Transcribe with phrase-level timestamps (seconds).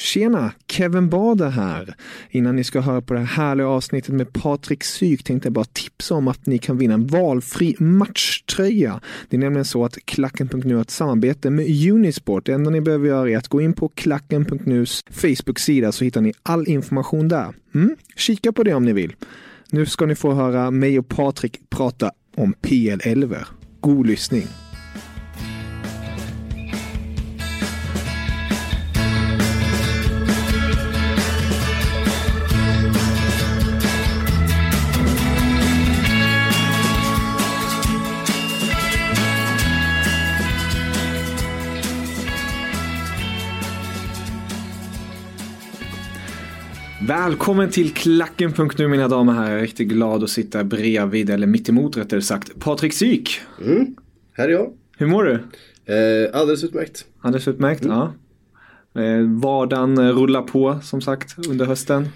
[0.00, 0.52] Tjena!
[0.68, 1.94] Kevin Bader här.
[2.30, 5.64] Innan ni ska höra på det här härliga avsnittet med Patrik Syk tänkte jag bara
[5.64, 9.00] tipsa om att ni kan vinna en valfri matchtröja.
[9.28, 12.46] Det är nämligen så att Klacken.nu har ett samarbete med Unisport.
[12.46, 16.32] Det enda ni behöver göra är att gå in på Klacken.nus Facebook-sida så hittar ni
[16.42, 17.54] all information där.
[17.74, 17.96] Mm?
[18.16, 19.14] Kika på det om ni vill.
[19.70, 23.36] Nu ska ni få höra mig och Patrik prata om PL11.
[23.80, 24.46] God lyssning!
[47.10, 49.50] Välkommen till Klacken.nu mina damer här.
[49.50, 53.40] Jag är riktigt glad att sitta bredvid, eller mittemot rättare sagt, Patrik Syk.
[53.64, 53.96] Mm,
[54.32, 54.72] här är jag.
[54.98, 55.32] Hur mår du?
[55.94, 57.04] Eh, alldeles utmärkt.
[57.20, 58.14] Alldeles utmärkt, ja.
[58.94, 62.08] Eh, vardagen eh, rullar på som sagt under hösten.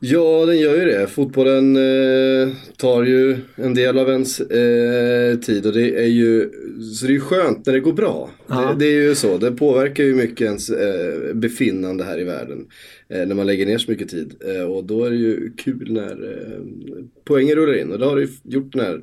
[0.00, 1.06] Ja, den gör ju det.
[1.06, 6.50] Fotbollen eh, tar ju en del av ens eh, tid och det är ju
[6.94, 8.30] så det är skönt när det går bra.
[8.46, 9.38] Det, det är ju så.
[9.38, 12.66] Det påverkar ju mycket ens eh, befinnande här i världen.
[13.10, 14.34] Eh, när man lägger ner så mycket tid.
[14.56, 17.92] Eh, och då är det ju kul när eh, poängen rullar in.
[17.92, 19.00] Och det har det ju gjort den här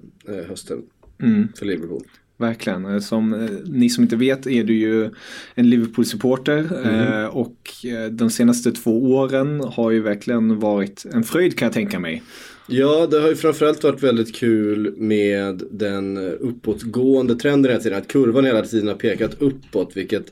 [0.47, 0.81] hösten
[1.23, 1.47] Mm.
[1.57, 2.03] för Liverpool.
[2.37, 3.01] Verkligen.
[3.01, 5.09] Som ni som inte vet är du ju
[5.55, 6.67] en Liverpool-supporter.
[6.85, 7.69] eh, Och
[8.11, 12.23] de senaste två åren har ju verkligen varit en fröjd kan jag tänka mig.
[12.67, 17.97] Ja, det har ju framförallt varit väldigt kul med den uppåtgående trenden hela tiden.
[17.97, 19.97] Att kurvan hela tiden har pekat uppåt.
[19.97, 20.25] Vilket,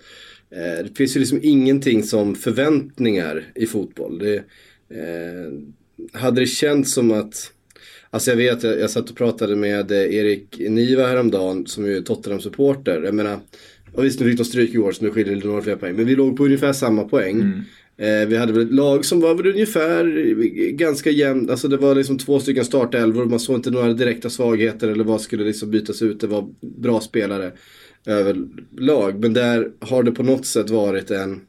[0.60, 4.20] det finns ju liksom ingenting som förväntningar i fotboll.
[4.20, 4.36] Det,
[4.90, 5.52] eh,
[6.20, 7.52] hade det känts som att
[8.10, 11.98] Alltså jag vet, jag, jag satt och pratade med eh, Erik Niva häromdagen som ju
[11.98, 13.02] är Tottenham-supporter.
[13.04, 13.40] Jag menar,
[13.94, 15.96] och visst nu fick de stryk i år så nu skiljer det några fler poäng.
[15.96, 17.42] Men vi låg på ungefär samma poäng.
[17.98, 20.36] Eh, vi hade väl ett lag som var väl ungefär eh,
[20.72, 21.50] ganska jämnt.
[21.50, 23.26] Alltså det var liksom två stycken startelvor.
[23.26, 26.20] Man såg inte några direkta svagheter eller vad skulle liksom bytas ut.
[26.20, 27.52] Det var bra spelare
[28.06, 29.20] överlag.
[29.20, 31.42] Men där har det på något sätt varit en,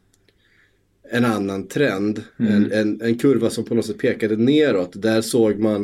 [1.11, 2.23] en annan trend.
[2.37, 5.01] En, en, en kurva som på något sätt pekade neråt.
[5.01, 5.81] Där såg man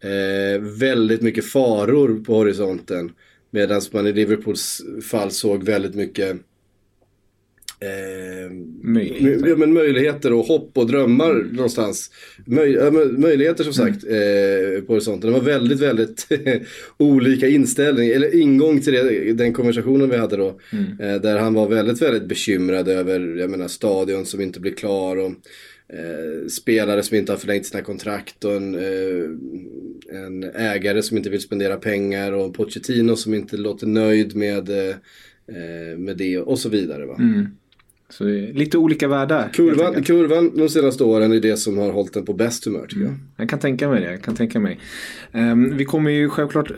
[0.00, 3.12] eh, väldigt mycket faror på horisonten.
[3.50, 6.36] Medan man i Liverpools fall såg väldigt mycket
[7.82, 8.50] Eh,
[8.82, 9.48] Möjligheter.
[9.48, 12.10] ja, men möjligheter och hopp och drömmar någonstans.
[12.46, 12.78] Möj,
[13.18, 15.32] möjligheter som sagt eh, på horisonten.
[15.32, 16.26] Det var väldigt, väldigt
[16.96, 20.60] olika inställning, eller ingång till det, den konversationen vi hade då.
[21.00, 25.16] Eh, där han var väldigt, väldigt bekymrad över, jag menar stadion som inte blir klar
[25.16, 25.30] och
[25.88, 29.24] eh, spelare som inte har förlängt sina kontrakt och en, eh,
[30.24, 34.70] en ägare som inte vill spendera pengar och Pochettino som inte låter nöjd med,
[35.98, 37.06] med det och så vidare.
[37.06, 37.16] Va?
[38.12, 39.50] Så lite olika världar.
[39.52, 43.04] Kurvan, kurvan de senaste åren är det som har hållit den på bäst humör tycker
[43.04, 43.14] jag.
[43.36, 44.10] Jag kan tänka mig det.
[44.10, 44.80] Jag kan tänka mig.
[45.32, 46.72] Ehm, vi kommer ju självklart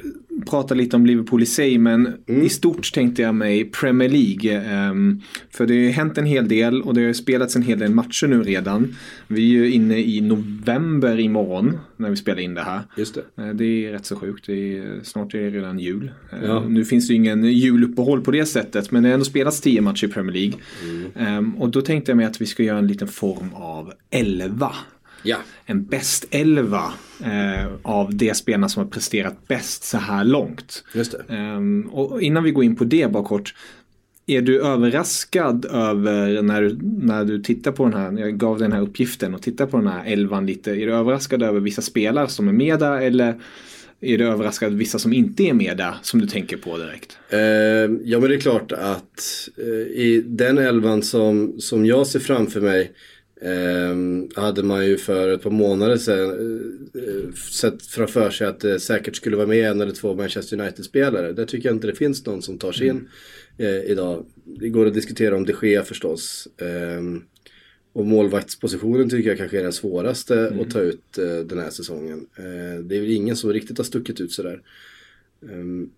[0.50, 4.62] prata lite om Liverpool i sig men i stort tänkte jag mig Premier League.
[4.72, 7.62] Ehm, för det har ju hänt en hel del och det har ju spelats en
[7.62, 8.96] hel del matcher nu redan.
[9.28, 12.80] Vi är ju inne i november imorgon när vi spelar in det här.
[12.96, 13.42] Just det.
[13.42, 14.46] Eh, Det är rätt så sjukt.
[14.46, 16.10] Det är, snart är det redan jul.
[16.32, 16.64] Eh, Ja.
[16.68, 19.80] Nu finns det ju ingen juluppehåll på det sättet men det har ändå spelats tio
[19.80, 20.54] matcher i Premier League.
[21.16, 24.72] Ehm, och då tänkte jag mig att vi ska göra en liten form av elva
[25.26, 25.36] Ja.
[25.66, 26.82] en bäst elva
[27.24, 30.84] eh, av de spelarna som har presterat bäst så här långt.
[30.94, 31.14] Just.
[31.28, 33.54] Ehm, och innan vi går in på det bara kort.
[34.26, 38.72] Är du överraskad över när du, när du tittar på den här, jag gav den
[38.72, 40.70] här uppgiften och tittar på den här elvan lite.
[40.70, 43.40] Är du överraskad över vissa spelare som är med där eller
[44.00, 47.18] är du överraskad av vissa som inte är med där som du tänker på direkt?
[47.28, 47.40] Eh,
[48.04, 52.60] ja men det är klart att eh, i den elvan som, som jag ser framför
[52.60, 52.92] mig
[53.44, 56.30] eh, hade man ju för ett par månader sedan
[56.94, 61.32] eh, sett framför sig att det säkert skulle vara med en eller två Manchester United-spelare.
[61.32, 63.08] Där tycker jag inte det finns någon som tar sig in
[63.58, 64.26] eh, idag.
[64.44, 66.48] Det går att diskutera om de Gea förstås.
[66.56, 67.02] Eh,
[67.92, 72.26] och målvaktspositionen tycker jag kanske är den svåraste att ta ut eh, den här säsongen.
[72.36, 74.62] Eh, det är väl ingen som riktigt har stuckit ut sådär.
[75.40, 75.90] Um,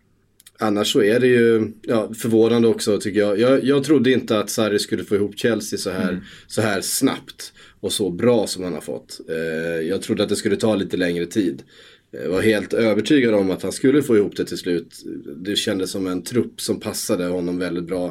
[0.59, 3.41] annars så är det ju ja, förvånande också tycker jag.
[3.41, 3.65] jag.
[3.65, 7.93] Jag trodde inte att Sarri skulle få ihop Chelsea så här, så här snabbt och
[7.93, 9.21] så bra som han har fått.
[9.29, 11.63] Eh, jag trodde att det skulle ta lite längre tid.
[12.11, 15.03] Jag var helt övertygad om att han skulle få ihop det till slut.
[15.37, 18.07] Det kändes som en trupp som passade honom väldigt bra.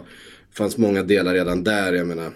[0.50, 2.31] Det fanns många delar redan där, jag menar.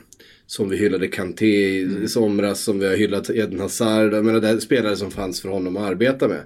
[0.48, 4.14] Som vi hyllade Kanté i, i somras, som vi har hyllat Eden Hazard.
[4.14, 6.44] Jag menar, det spelare som fanns för honom att arbeta med.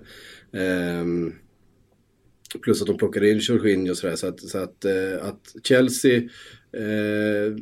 [0.53, 1.33] Ehm,
[2.59, 4.15] plus att de plockade in Jorginho och sådär.
[4.15, 6.17] Så att, så att, eh, att Chelsea
[6.71, 7.55] eh,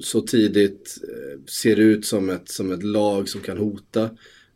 [0.00, 4.02] så tidigt eh, ser ut som ett, som ett lag som kan hota.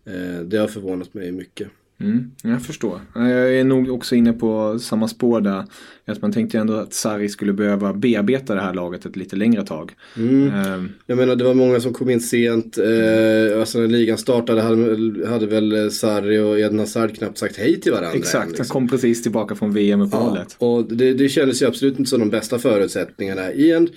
[0.04, 1.68] Eh, det har förvånat mig mycket.
[2.00, 3.00] Mm, jag förstår.
[3.14, 5.64] Jag är nog också inne på samma spår där.
[6.04, 9.64] Att man tänkte ändå att Sarri skulle behöva bearbeta det här laget ett lite längre
[9.66, 9.92] tag.
[10.16, 10.50] Mm.
[10.54, 12.78] Ehm, Jag menar det var många som kom in sent.
[12.78, 17.80] Eh, alltså när ligan startade hade, hade väl Sarri och Eden Hazard knappt sagt hej
[17.80, 18.10] till varandra.
[18.10, 18.66] än, exakt, han liksom.
[18.66, 20.56] kom precis tillbaka från VM-uppehållet.
[20.60, 23.52] Ja, och det, det kändes ju absolut inte som de bästa förutsättningarna.
[23.52, 23.88] I en,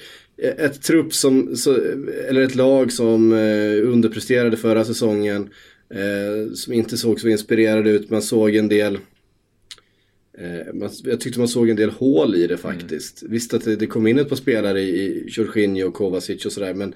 [0.57, 1.55] ett trupp som,
[2.29, 5.49] eller ett lag som eh, underpresterade förra säsongen.
[5.94, 8.09] Eh, som inte såg så inspirerade ut.
[8.09, 9.00] Man såg en del
[10.38, 13.24] eh, man, jag tyckte man såg en del hål i det faktiskt.
[13.24, 16.51] Visst att det, det kom in ett par spelare i, i Jorginho och Kovacic och
[16.51, 16.74] sådär.
[16.74, 16.94] Men,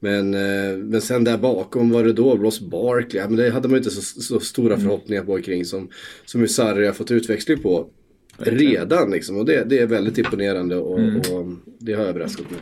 [0.00, 3.22] men, eh, men sen där bakom var det då Ross Barkley.
[3.22, 5.90] Ja, men det hade man ju inte så, så stora förhoppningar på kring som,
[6.24, 7.88] som ju Sarri har fått utväxling på.
[8.38, 9.36] Redan liksom.
[9.36, 10.98] Och det, det är väldigt imponerande och,
[11.32, 11.46] och
[11.78, 12.60] det har överraskat mig.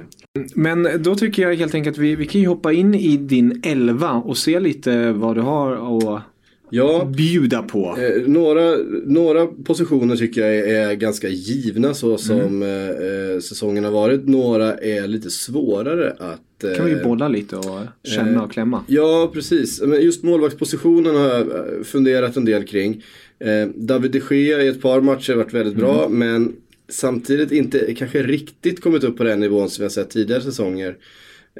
[0.54, 3.60] Men då tycker jag helt enkelt att vi, vi kan ju hoppa in i din
[3.64, 6.22] elva och se lite vad du har att
[6.70, 7.96] Ja, bjuda på.
[7.98, 13.84] Eh, några, några positioner tycker jag är, är ganska givna så som eh, eh, säsongen
[13.84, 14.28] har varit.
[14.28, 16.64] Några är lite svårare att...
[16.64, 18.84] Eh, kan vi bolla lite och känna och klämma.
[18.86, 19.82] Ja, precis.
[19.82, 23.02] Men just målvaktspositionen har jag eh, funderat en del kring.
[23.38, 26.56] Eh, David de Gea i ett par matcher har varit väldigt bra, men
[26.88, 30.96] samtidigt inte kanske riktigt kommit upp på den nivån som vi har sett tidigare säsonger.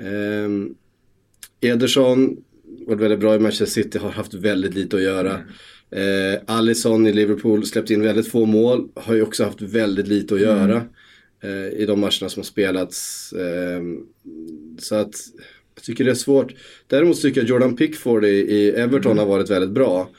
[0.00, 0.48] Eh,
[1.70, 2.36] Ederson
[2.86, 5.40] varit väldigt bra i Manchester City, har haft väldigt lite att göra.
[5.90, 10.34] Eh, Alisson i Liverpool släppt in väldigt få mål, har ju också haft väldigt lite
[10.34, 10.82] att göra.
[11.42, 13.32] Eh, I de matcherna som har spelats.
[13.32, 13.82] Eh,
[14.78, 15.14] så att
[15.74, 16.54] jag tycker det är svårt.
[16.86, 20.10] Däremot tycker jag Jordan Pickford i, i Everton har varit väldigt bra.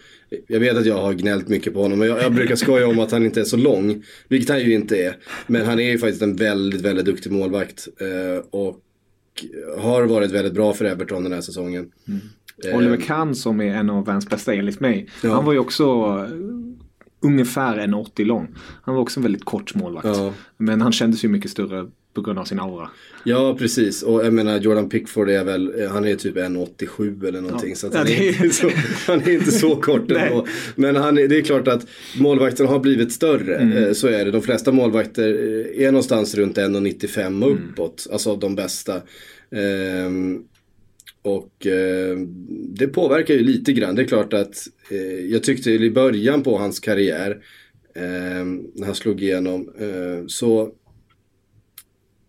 [0.48, 3.00] Jag vet att jag har gnällt mycket på honom, men jag, jag brukar skoja om
[3.00, 4.04] att han inte är så lång.
[4.28, 5.18] Vilket han ju inte är.
[5.48, 7.88] Men han är ju faktiskt en väldigt, väldigt duktig målvakt.
[8.02, 8.82] Eh, och
[9.78, 11.92] har varit väldigt bra för Everton den här säsongen.
[12.66, 15.10] Eh, Oliver Kahn som är en av världens bästa enligt mig.
[15.24, 15.34] Ja.
[15.34, 16.36] Han var ju också eh,
[17.20, 18.56] ungefär 1,80 lång.
[18.82, 20.08] Han var också en väldigt kort målvakt.
[20.08, 20.34] Ja.
[20.58, 22.90] Men han kändes ju mycket större på grund av sin aura.
[23.24, 24.04] Ja, precis.
[24.04, 27.70] Och jag menar Jordan Pickford är väl, han är typ 1,87 eller någonting.
[27.70, 27.76] Ja.
[27.76, 28.70] Så Ja, han, är inte så,
[29.08, 30.48] han är inte så kort ändå.
[30.76, 31.88] Men han, det är klart att
[32.20, 33.56] målvakten har blivit större.
[33.56, 33.84] Mm.
[33.84, 34.32] Eh, Så är det.
[34.32, 37.44] De flesta målvakter eh, är någonstans runt 1,95 Mm.
[37.44, 38.08] och uppåt.
[38.12, 39.02] Alltså av de bästa.
[39.52, 40.44] Ehm,
[41.22, 42.18] och eh,
[42.70, 43.96] det påverkar ju lite grann.
[43.96, 44.58] Det är klart att
[44.92, 47.32] eh, jag tyckte i början på hans karriär,
[47.96, 48.46] eh,
[48.76, 50.72] när han slog igenom, eh, så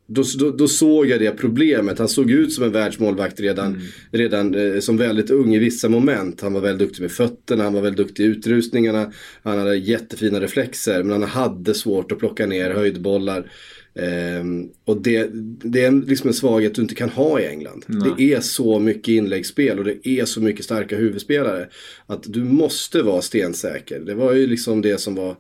[0.07, 1.99] då, då, då såg jag det problemet.
[1.99, 6.41] Han såg ut som en världsmålvakt redan, redan eh, som väldigt ung i vissa moment.
[6.41, 9.13] Han var väldigt duktig med fötterna, han var väldigt duktig i utrustningarna.
[9.43, 13.51] Han hade jättefina reflexer men han hade svårt att plocka ner höjdbollar.
[13.99, 15.31] Ehm, och det,
[15.65, 17.85] det är en, liksom en svaghet du inte kan ha i England.
[18.17, 21.69] Det är så mycket inläggsspel och det är så mycket starka huvudspelare.
[22.07, 24.01] Att du måste vara stensäker.
[24.01, 25.37] Det var ju liksom det som var eh,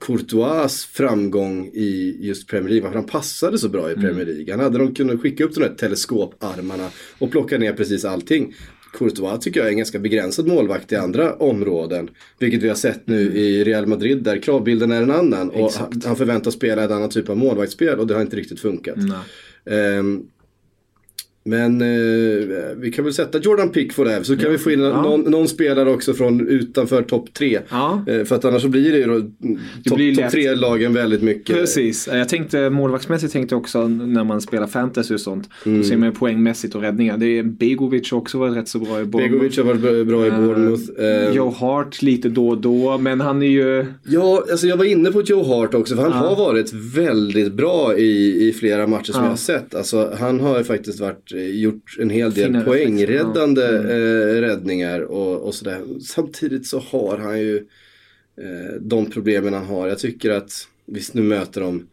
[0.00, 2.88] Courtois framgång i just Premier League.
[2.88, 4.54] För han passade så bra i Premier League.
[4.54, 8.54] Han hade de kunnat skicka upp de där teleskoparmarna och plocka ner precis allting.
[8.92, 12.10] Courtois tycker jag är en ganska begränsad målvakt i andra områden.
[12.38, 15.50] Vilket vi har sett nu i Real Madrid där kravbilden är en annan.
[15.50, 15.72] Och
[16.04, 18.96] han, förväntas spela ett annat typ av målvaktsspel och det har inte riktigt funkat.
[18.96, 19.18] Nej.
[21.46, 25.20] Men eh, vi kan väl sätta Jordan Pickford där så kan vi få in någon,
[25.20, 27.58] någon spelare också från utanför topp tre.
[27.70, 28.04] Ja.
[28.06, 29.30] Eh, för att annars så blir det ju topp
[29.84, 30.30] top lätt.
[30.32, 31.56] tre-lagen väldigt mycket.
[31.56, 32.08] Precis.
[32.12, 35.48] Jag tänkte målvaktsmässigt tänkte jag också när man spelar fantasy och sånt.
[35.66, 35.78] Mm.
[35.78, 37.16] Då ser man ju poängmässigt och räddningar.
[37.16, 39.32] Det är Begovic också varit rätt så bra i Bournemouth.
[39.32, 40.82] Begovic har varit bra- i Bournemouth.
[40.98, 43.86] Eh, Joe Hart lite då och då men han är ju...
[44.02, 47.96] Ja, alltså jag var inne på Joe Hart också för han har varit väldigt bra
[47.98, 49.22] i, i flera matcher som Ja.
[49.24, 49.74] jag har sett.
[49.74, 55.00] Alltså, han har ju faktiskt varit, eh, gjort en hel del Fina poängräddande eh, räddningar
[55.00, 56.00] och, och sådär.
[56.00, 57.56] Samtidigt så har han ju
[58.40, 59.88] eh, de problemen han har.
[59.88, 60.52] Jag tycker att,
[60.86, 61.86] visst nu möter de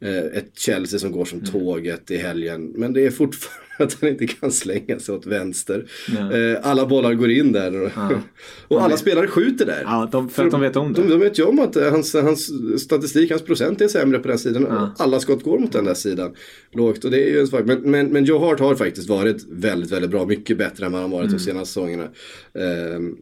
[0.00, 1.50] eh, ett Chelsea som går som Mm.
[1.50, 2.72] tåget i helgen.
[2.76, 5.86] Men det är fortfarande att han inte kan slänga sig åt vänster.
[6.16, 6.32] Ja.
[6.36, 7.82] Eh, alla bollar går in där.
[7.82, 7.90] Och,
[8.68, 9.82] och alla spelare skjuter där.
[9.84, 11.02] Ja, de, för att de vet om det.
[11.02, 12.50] De, de vet ju om att eh, hans, hans
[12.82, 14.66] statistik, hans procent är sämre på den sidan.
[14.68, 14.94] Ja.
[14.98, 16.34] Alla skott går mot den där sidan.
[16.72, 17.66] Lågt och det är ju en svag.
[17.66, 20.26] Men, men, men Joe Hart har faktiskt varit väldigt, väldigt bra.
[20.26, 21.38] Mycket bättre än vad han varit Mm.
[21.38, 22.08] de senaste säsongerna.
[22.54, 23.16] Ehm,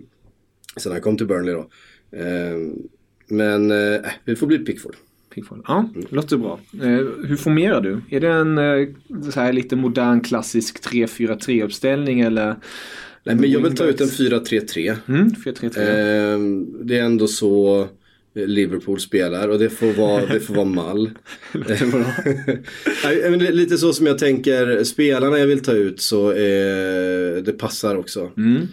[0.76, 1.68] sen han kom till Burnley då.
[2.16, 2.73] Ehm,
[3.28, 4.97] men eh, det får bli Pickford.
[5.35, 5.65] Pickford.
[5.69, 6.61] Ja, låter bra.
[6.73, 6.89] Eh,
[7.29, 8.01] hur formerar du?
[8.11, 8.89] Är det en eh,
[9.31, 12.57] så här lite modern klassisk 3-4-3 uppställning eller?
[13.25, 14.51] Nej, men jag vill ta ut en Wingbacks?
[14.51, 14.97] 4-3-3.
[15.09, 16.35] Mm, 4-3-3.
[16.35, 17.89] Ehm, det är ändå så
[18.35, 21.11] Liverpool spelar och det får vara, det får vara mall.
[21.53, 27.97] Det lite så som jag tänker spelarna jag vill ta ut så eh, det passar
[27.97, 28.31] också.
[28.37, 28.69] Mm.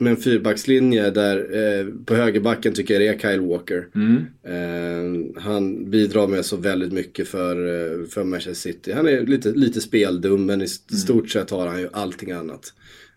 [0.00, 1.36] Med en fyrbackslinje där
[1.80, 3.86] eh, på högerbacken tycker jag det är Kyle Walker.
[3.94, 4.24] Mm.
[4.44, 8.92] Ehm, han bidrar med så väldigt mycket för, eh, för Manchester City.
[8.92, 12.72] Han är lite, lite speldum men i st- stort sett har han ju allting annat.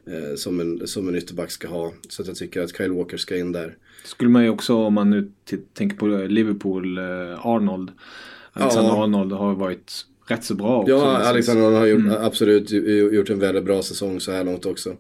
[0.07, 1.93] eh, som, en, som en ytterback ska ha.
[2.09, 3.75] Så att jag tycker att Kyle Walker ska in där.
[4.05, 5.31] Skulle man ju också om man nu
[5.73, 7.91] tänker på Liverpool, eh, Arnold.
[8.53, 9.03] Alexander Ja.
[9.03, 10.91] Arnold har varit rätt så bra också.
[10.91, 11.17] Ja.
[11.17, 12.13] Alexander Arnold har gjort, Mm.
[12.21, 12.71] absolut
[13.13, 14.95] gjort en väldigt bra säsong så här långt också.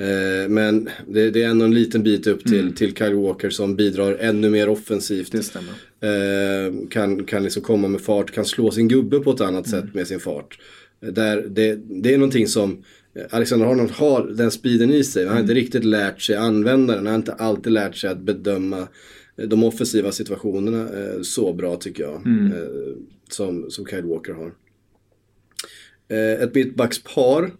[0.00, 3.76] Eh, men det, det är ändå en liten bit upp till, till Kyle Walker som
[3.76, 5.34] bidrar ännu mer offensivt.
[5.34, 5.40] Mm.
[5.40, 5.72] Det stämmer.
[6.00, 9.82] Eh, kan, kan liksom komma med fart, kan slå sin gubbe på ett annat Mm.
[9.82, 10.58] sätt med sin fart.
[11.02, 12.82] Eh, Där det, det är någonting som
[13.30, 15.24] Alexander Arnold har den speeden i sig.
[15.24, 15.62] Han har inte Mm.
[15.62, 17.06] riktigt lärt sig använda den.
[17.06, 18.88] Han har inte alltid lärt sig att bedöma
[19.48, 20.88] de offensiva situationerna
[21.22, 22.26] så bra tycker jag.
[22.26, 22.52] Mm.
[23.30, 24.52] Som, som Kyle Walker har.
[26.42, 27.50] Ett mittbackspar.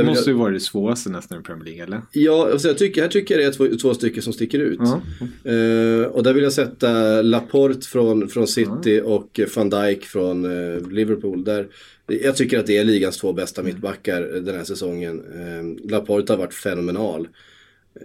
[0.00, 2.02] Det måste jag, ju vara det svåraste nästan i Premier League, eller?
[2.12, 4.80] ja, alltså jag tycker, här tycker jag det är två, två stycken som sticker ut.
[4.82, 5.00] Ja.
[5.50, 10.88] Eh, och där vill jag sätta Laporte från, från City och van Dijk från eh,
[10.90, 11.44] Liverpool.
[11.44, 11.68] Där,
[12.06, 15.22] jag tycker att det är ligans två bästa mittbackar eh, den här säsongen.
[15.34, 17.28] Eh, Laporte har varit fenomenal.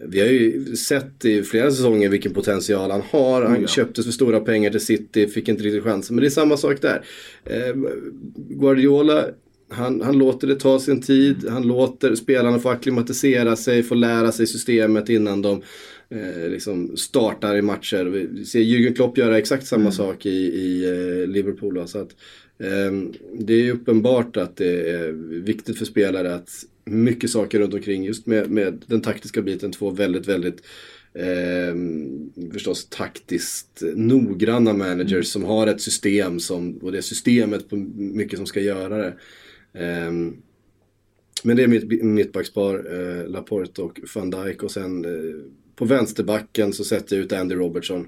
[0.07, 3.41] Vi har ju sett i flera säsonger vilken potential han har.
[3.41, 3.67] Han Oh ja.
[3.67, 6.15] köptes för stora pengar till City, fick inte riktigt chansen.
[6.15, 7.05] Men det är samma sak där.
[7.45, 7.75] Eh,
[8.35, 9.25] Guardiola,
[9.71, 11.47] han, han låter det ta sin tid.
[11.49, 15.61] Han låter spelarna få acklimatisera sig, få lära sig systemet innan de
[16.09, 18.05] eh, liksom startar i matcher.
[18.05, 21.73] Vi ser Jürgen Klopp göra exakt samma sak i, i eh, Liverpool.
[21.73, 22.15] Då, så att,
[22.59, 25.11] ehm, det är uppenbart att det är
[25.41, 26.49] viktigt för spelare att
[26.85, 29.71] mycket saker runt omkring just med, med den taktiska biten.
[29.71, 30.61] Två väldigt, väldigt
[31.13, 31.75] eh,
[32.53, 38.37] förstås taktiskt noggranna managers som har ett system som, och det är systemet på mycket
[38.37, 39.13] som ska göra det.
[39.73, 40.37] Ehm,
[41.43, 45.11] men det är mitt mittbackspar, eh, Laporte och van Dijk och sen eh,
[45.75, 48.07] på vänsterbacken så sätter jag ut Andy Robertson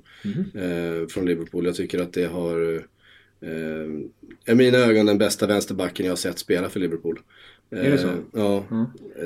[0.53, 1.65] eh, från Liverpool.
[1.65, 2.73] Jag tycker att det har
[3.41, 7.19] eh, i mina ögon den bästa vänsterbacken jag har sett spela för Liverpool.
[7.69, 8.07] Är det så?
[8.07, 8.65] Eh, ja,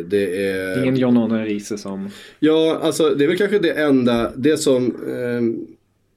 [0.06, 0.84] det är...
[0.84, 2.10] Ingen John Arne Riise som...
[2.40, 5.68] Ja, alltså det är väl kanske det enda, det som ehm,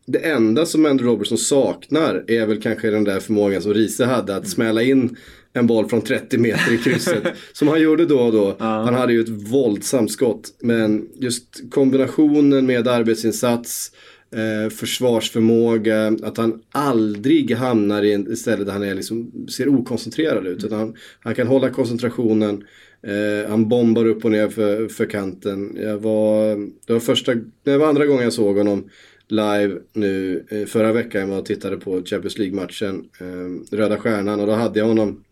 [0.06, 4.36] det enda som Andy Robertson saknar är väl kanske den där förmågan som Riese hade
[4.36, 5.16] att smälla in
[5.52, 7.22] en boll från 30 meter i krysset.
[7.52, 8.56] som han gjorde då och då.
[8.58, 10.54] Han hade ju ett våldsamt skott.
[10.60, 13.92] Men just kombinationen med arbetsinsats,
[14.34, 20.46] eh, försvarsförmåga, att han aldrig hamnar i en ställe där han är liksom, ser okoncentrerad
[20.46, 20.64] ut.
[20.64, 22.64] Utan han, han kan hålla koncentrationen.
[23.02, 25.76] Eh, han bombar upp och ner för, för kanten.
[25.80, 27.32] Jag var, det var första,
[27.64, 28.88] det var andra gången jag såg honom
[29.28, 31.20] live nu eh, förra veckan.
[31.20, 35.24] Jag var och tittade på Champions League-matchen, eh, Röda Stjärnan och då hade jag honom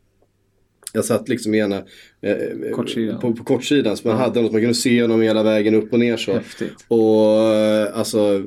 [0.92, 1.76] jag satt liksom i ena
[2.23, 3.21] eh, eh, Kortsidan.
[3.21, 5.99] På, på kortsidan så man hade något man kunde se honom hela vägen upp och
[5.99, 6.33] ner så.
[6.33, 6.73] Häftigt.
[6.88, 8.42] Och eh, alltså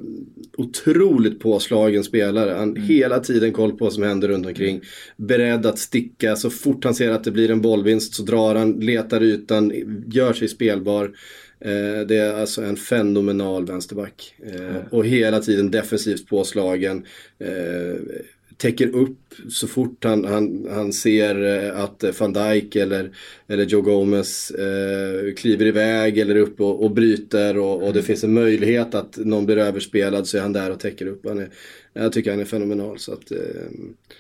[0.57, 2.49] otroligt påslagen spelare.
[2.51, 2.83] Han Mm.
[2.83, 4.81] hela tiden koll på vad som händer runt omkring.
[5.17, 6.35] Beredd att sticka.
[6.35, 9.71] Så fort han ser att det blir en bollvinst så drar han, letar ytan,
[10.07, 11.05] gör sig spelbar.
[11.65, 14.33] Eh, det är alltså en fenomenal vänsterback.
[14.45, 17.05] Eh, Och hela tiden defensivt påslagen.
[17.39, 17.95] Eh,
[18.61, 19.17] täcker upp
[19.49, 23.11] så fort han, han, han ser eh, att van Dijk eller,
[23.47, 28.03] eller Joe Gomez eh, kliver iväg eller upp och, och bryter och, och det Mm.
[28.03, 31.25] finns en möjlighet att någon blir överspelad så är han där och täcker upp.
[31.27, 31.49] Han är,
[31.93, 32.99] jag tycker han är fenomenal.
[32.99, 33.37] Så att, eh,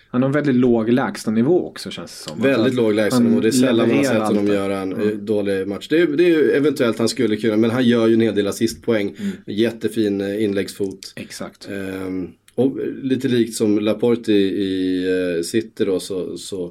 [0.09, 2.41] Han har en väldigt låg lägstanivå också känns det som.
[2.41, 5.67] väldigt Att låg lägstanivå det är sällan man har sett honom göra en eh, dålig
[5.67, 5.87] match.
[5.89, 8.47] Det är, det är eventuellt han skulle kunna, men han gör ju en hel del
[8.47, 9.15] assistpoäng.
[9.19, 9.31] Mm.
[9.47, 11.13] Jättefin eh, inläggsfot.
[11.15, 11.69] Exakt.
[11.71, 16.65] Ehm, och lite likt som Laporte i, i uh, City då så, så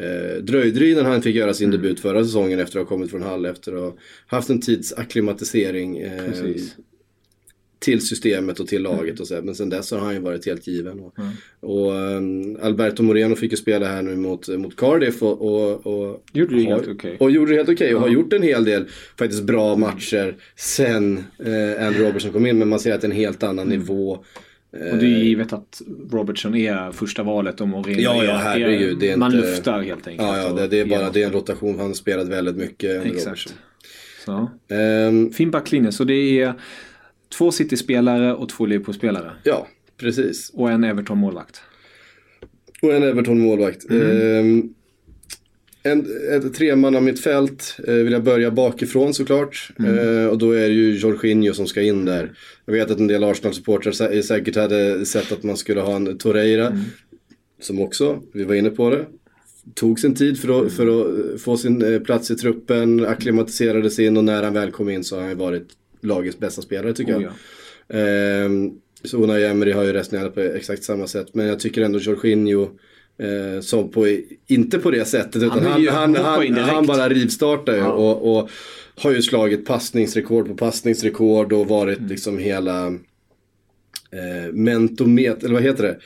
[0.00, 1.80] uh, dröjde det innan han fick göra sin Mm.
[1.82, 3.94] debut förra säsongen efter att ha kommit från Hall efter att ha
[4.26, 6.22] haft en tids akklimatisering eh,
[7.78, 8.96] till systemet och till Mm.
[8.96, 9.40] laget och så.
[9.42, 11.00] Men sen dess har han ju varit helt given.
[11.00, 11.14] Och,
[11.60, 16.24] och ehm, Alberto Moreno fick ju spela här nu mot, mot Cardiff och, och, och
[16.32, 17.16] Gjorde det har- helt okej.
[17.20, 18.84] Och gjorde det helt okej och har gjort en hel del
[19.18, 22.58] faktiskt bra matcher sen eh, Andy Robertson kom in.
[22.58, 23.78] Men man ser att det är en helt annan Mm.
[23.78, 24.24] nivå.
[24.92, 28.98] Och det är givet att Robertson är första valet om Mourinho Ja, ja, är- herregud,
[28.98, 30.28] det är Man inte- luftar helt enkelt.
[30.28, 31.78] Ja, ja det, det är bara det är en rotation.
[31.78, 33.06] Han spelat väldigt mycket.
[33.06, 33.54] Exakt.
[34.24, 34.50] Så.
[34.74, 35.92] Ehm, Fin backlinje.
[35.92, 36.54] Så det är
[37.38, 39.30] två City-spelare och två Liverpool-spelare.
[39.42, 39.66] ja,
[39.96, 40.50] precis.
[40.54, 41.62] Och en Everton-målvakt.
[42.82, 43.90] Och en Everton-målvakt.
[43.90, 44.74] Ehm,
[45.84, 49.68] en, ett tremanna mittfält eh, vill jag börja bakifrån såklart.
[49.78, 52.32] Eh, och då är det ju Jorginho som ska in där.
[52.64, 56.18] Jag vet att en del Arsenal-supportrar sä- säkert hade sett att man skulle ha en
[56.18, 56.78] Torreira.
[57.60, 59.04] Som också, vi var inne på det,
[59.74, 64.04] tog sin tid för att, för att få sin eh, plats i truppen, akklimatiserade sig
[64.06, 65.68] in och när han väl kom in så har han ju varit
[66.02, 67.32] lagets bästa spelare tycker Oh, jag.
[67.88, 67.98] ja.
[67.98, 68.70] Ehm,
[69.04, 71.26] så Unai Emery har ju resonerat på exakt samma sätt.
[71.32, 72.68] Men jag tycker ändå Jorginho
[73.18, 77.78] eh, som på, inte på det sättet utan Han han, han, han, bara rivstartar ju
[77.78, 77.92] Ja.
[77.92, 78.50] och, och
[78.96, 82.10] har ju slagit passningsrekord på passningsrekord och varit Mm.
[82.10, 82.86] liksom hela
[84.10, 85.98] eh, mentomet, eller vad heter det?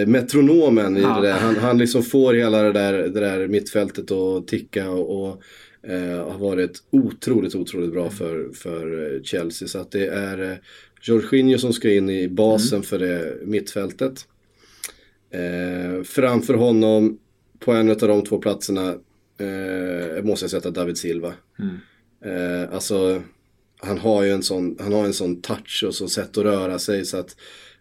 [0.00, 1.20] Eh, metronomen i Ja.
[1.20, 1.34] det där.
[1.38, 5.42] Han, han liksom får hela det där, det där mittfältet att ticka och, och
[5.90, 9.68] eh, har varit otroligt, otroligt bra för, för eh, Chelsea.
[9.68, 10.56] Så att det är eh,
[11.02, 14.26] Jorginho som ska in i basen för det mittfältet.
[15.32, 17.18] Eh, framför honom
[17.58, 18.88] på en av de två platserna
[19.38, 21.34] eh, måste jag sätta David Silva.
[22.24, 23.22] Eh, alltså
[23.80, 26.78] han har ju en sån, han har en sån touch och så sätt att röra
[26.78, 27.36] sig så att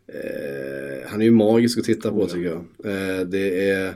[0.07, 2.65] eh, han är ju magisk att titta på tycker jag.
[2.93, 3.93] Eh, det är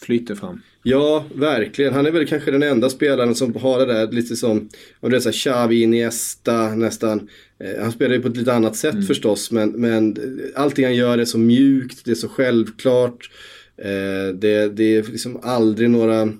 [0.00, 0.60] Flyter fram.
[0.82, 1.94] Ja, verkligen.
[1.94, 4.68] Han är väl kanske den enda spelaren som har det där lite som,
[5.00, 7.28] om det är så här Xavi, Iniesta nästan.
[7.60, 10.16] Eh, han spelar ju på ett lite annat sätt förstås, men, men
[10.56, 13.30] allting han gör är så mjukt, det är så självklart.
[13.76, 16.32] Eh, det, det är liksom aldrig några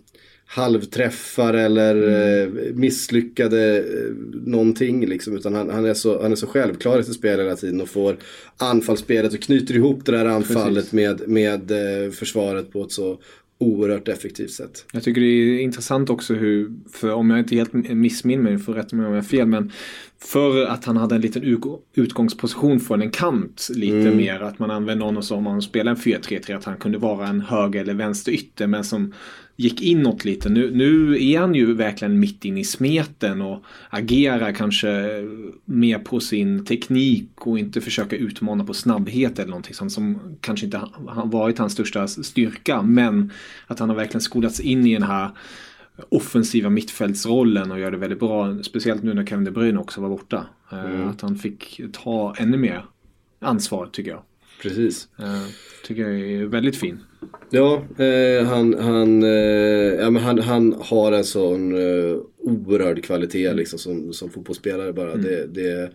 [0.51, 5.37] halvträffar eller eh, misslyckade eh, någonting liksom.
[5.37, 7.88] Utan han, han, är så, han är så självklar i sitt spel hela tiden och
[7.88, 8.16] får
[8.57, 10.92] anfallsspelet och knyter ihop det där anfallet Precis.
[10.92, 13.18] med, med eh, försvaret på ett så
[13.59, 14.85] oerhört effektivt sätt.
[14.92, 18.75] Jag tycker det är intressant också hur, för om jag inte helt missminner mig, får
[18.75, 19.73] rätta mig om jag har fel, men
[20.18, 24.71] för att han hade en liten utgå- utgångsposition från en kant lite mer, att man
[24.71, 27.94] använde honom som om man spelar en 4-3-3, att han kunde vara en höger eller
[27.94, 29.14] vänster ytter, men som
[29.61, 30.49] gick inåt lite.
[30.49, 35.11] Nu, nu är han ju verkligen mitt in i smeten och agerar kanske
[35.64, 40.66] mer på sin teknik och inte försöka utmana på snabbhet eller någonting sånt som kanske
[40.66, 42.83] inte har varit hans största styrka.
[42.83, 43.33] Men
[43.66, 45.31] att han har verkligen skolats in i den här
[46.09, 48.62] offensiva mittfältsrollen och gör det väldigt bra.
[48.62, 50.47] Speciellt nu när Kevin De Bruyne också var borta.
[50.73, 52.85] Eh, Att han fick ta ännu mer
[53.40, 54.23] ansvar tycker jag.
[54.62, 55.09] Precis.
[55.18, 55.42] Eh,
[55.87, 57.01] tycker jag är väldigt fin.
[57.50, 63.52] Ja, eh, han, han, eh, ja, men han, han har en sån eh, oerhörd kvalitet
[63.52, 65.16] liksom, som, som fotbollsspelare bara.
[65.16, 65.92] Det, det,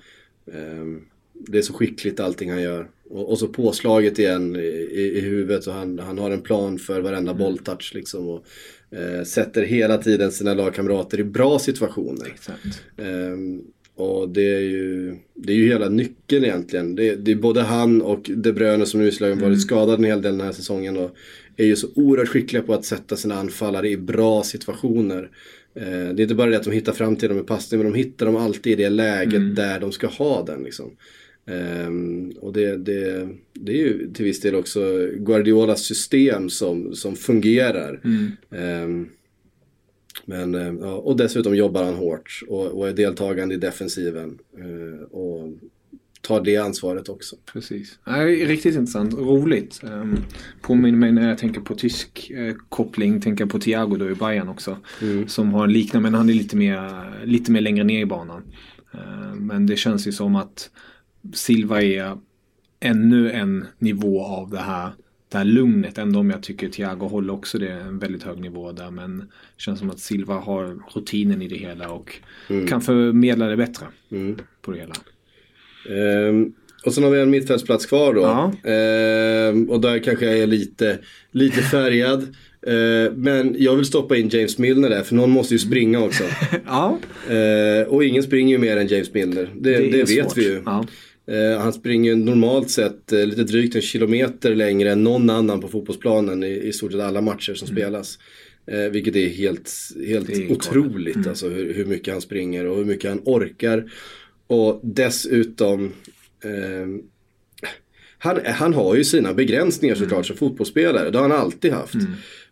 [0.54, 1.02] ehm,
[1.34, 2.90] det är så skickligt allting han gör.
[3.10, 7.02] Och, och så påslaget igen i, i, huvudet och han, han har en plan för
[7.02, 8.30] varenda bolltouch liksom.
[8.30, 8.46] Och,
[8.98, 12.28] eh, sätter hela tiden sina lagkamrater i bra situationer.
[12.28, 12.82] Exakt.
[13.96, 16.96] Och det är ju, det är ju hela nyckeln egentligen.
[16.96, 20.22] Det, det är både han och De Bruyne som nu visserligen varit skadad en hel
[20.22, 20.98] del den här säsongen.
[20.98, 21.16] Och
[21.58, 25.30] är ju så oerhört skickliga på att sätta sina anfallare i bra situationer.
[25.76, 27.92] Eh, det är inte bara det att de hittar fram till dem med passning, men
[27.92, 30.64] de hittar dem alltid i det läget där de ska ha den.
[30.64, 30.92] Liksom.
[31.46, 37.16] Ehm, och det, det, det är ju till viss del också Guardiolas system som, som
[37.16, 38.02] fungerar.
[38.52, 39.08] Ehm,
[40.26, 44.40] men, eh, ja, och dessutom jobbar han hårt och, och är deltagande i defensiven.
[44.58, 45.54] eh, och
[46.22, 47.36] tar det ansvaret också.
[47.54, 48.00] Precis.
[48.08, 49.14] Nej, riktigt intressant.
[49.14, 49.80] Roligt.
[49.84, 50.18] Um,
[50.62, 53.22] påminner mig när jag tänker på tysk eh, koppling.
[53.22, 54.78] Tänker på Thiago då i Bayern också.
[55.28, 58.44] Som har en liknande, men han är lite mer, lite mer längre ner i banan.
[58.94, 60.70] Eh, men det känns ju som att
[61.34, 62.18] Silva är
[62.80, 64.92] ännu en nivå av det här
[65.34, 68.72] det här lugnet ändå om jag tycker Thiago håller också det en väldigt hög nivå
[68.72, 69.26] där men det
[69.58, 72.20] känns som att Silva har rutinen i det hela och
[72.68, 73.86] kan förmedla det bättre
[74.62, 74.94] på det hela.
[75.90, 76.54] Ehm,
[76.86, 78.24] och sen har vi en mittfältsplats kvar då.
[78.70, 81.00] Ehm, och där kanske jag är lite,
[81.32, 82.36] lite färgad.
[82.68, 86.24] Ehm, men jag vill stoppa in James Milner där, för någon måste ju springa också.
[86.66, 86.98] Ja,
[87.30, 89.50] Ehm, och ingen springer ju mer än James Milner.
[89.56, 90.62] Det, det, är vet vi ju.
[90.66, 90.86] Ja.
[91.28, 95.68] Eh, han springer normalt sett eh, lite drygt en kilometer längre än någon annan på
[95.68, 98.20] fotbollsplanen i, i stort sett alla matcher som spelas.
[98.68, 99.72] Eh, vilket är helt,
[100.08, 100.48] helt Mm.
[100.48, 103.92] Är otroligt alltså hur, hur mycket han springer och hur mycket han orkar.
[104.48, 105.86] Och dessutom
[106.44, 106.88] eh,
[108.18, 110.24] han, han har ju sina begränsningar såklart Mm.
[110.24, 111.10] som fotbollsspelare.
[111.10, 111.96] Det har han alltid haft.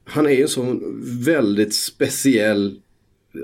[0.04, 2.80] Han är ju en sån väldigt speciell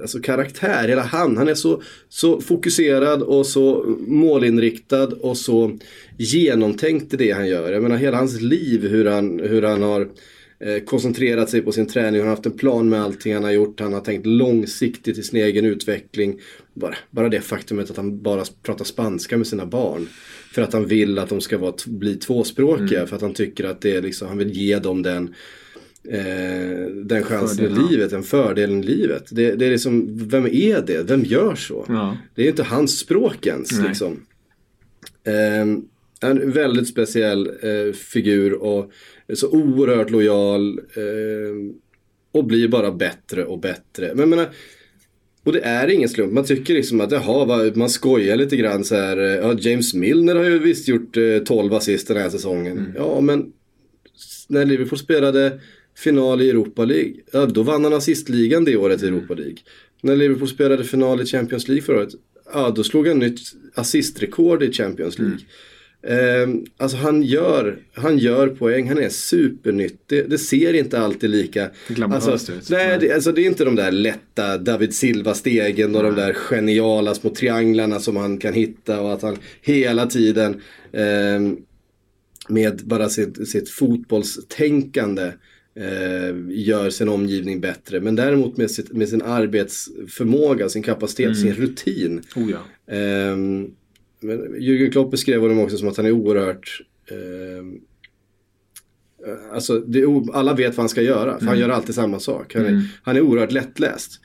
[0.02, 1.38] alltså karaktär, hela han.
[1.38, 5.78] Han är så, så fokuserad och så målinriktad och så
[6.17, 7.71] genomtänkt i det han gör.
[7.71, 10.08] Jag menar hela hans liv, hur han, hur han har
[10.60, 12.21] eh, koncentrerat sig på sin träning.
[12.21, 13.80] Han har haft en plan med allting han har gjort.
[13.80, 16.39] Han har tänkt långsiktigt i sin egen utveckling.
[16.73, 20.08] Bara, bara det faktumet att han bara pratar spanska med sina barn.
[20.52, 23.08] För att han vill att de ska vara, bli tvåspråkiga.
[23.08, 25.36] För att han tycker att det är liksom, han vill ge dem den
[26.12, 27.88] eh, den chansen Fördel, ja.
[27.88, 29.24] i livet, den fördelen i livet.
[29.32, 31.04] Det, det är liksom, vem är det?
[31.10, 31.86] Vem gör så?
[31.89, 32.17] Ja.
[32.36, 33.72] Det är inte hans språk ens.
[33.80, 33.88] Nej.
[33.88, 34.26] Liksom.
[35.24, 35.82] Ehm,
[36.22, 38.91] en väldigt speciell eh, figur och
[39.34, 40.80] så oerhört lojal.
[40.96, 41.74] ehm,
[42.32, 44.08] och blir bara bättre och bättre.
[44.10, 44.50] Men jag menar,
[45.43, 46.34] och det är ingen slump.
[46.34, 49.17] Man tycker liksom att jaha, man skojar lite grann så här.
[49.17, 52.78] eh, Ja, James Milner har ju visst gjort eh, 12 assist den här säsongen.
[52.78, 52.91] Mm.
[52.96, 53.46] Ja, men
[54.48, 55.60] när Liverpool spelade
[55.97, 59.57] final i Europa League, ja, då vann han assistligan det året i Europa League.
[60.01, 62.13] När Liverpool spelade final i Champions League förra året,
[62.53, 63.39] ja då slog han nytt
[63.75, 65.39] assistrekord i Champions League.
[66.07, 70.29] Ehm, alltså han gör, han gör poäng, han är supernyttig.
[70.29, 71.69] Det ser inte alltid lika...
[71.88, 72.69] Glamoröst alltså, ut.
[72.69, 77.15] Nej, det, alltså det är inte de där lätta David Silva-stegen och de där geniala
[77.15, 80.62] små trianglarna som han kan hitta och att han hela tiden
[80.93, 81.57] ehm,
[82.49, 85.31] med bara sitt, sitt fotbollstänkande eh,
[86.49, 87.99] gör sin omgivning bättre.
[88.01, 92.21] Men däremot med, sitt, med sin arbetsförmåga, sin kapacitet, sin rutin.
[92.35, 92.93] Oh ja.
[92.95, 93.71] Ehm,
[94.19, 97.79] men Jürgen Klopp beskrev honom också som att han är oerhört ehm,
[99.27, 102.55] eh, Alltså, det alla vet vad han ska göra, för han gör alltid samma sak.
[102.55, 104.21] Han är, han är oerhört lättläst.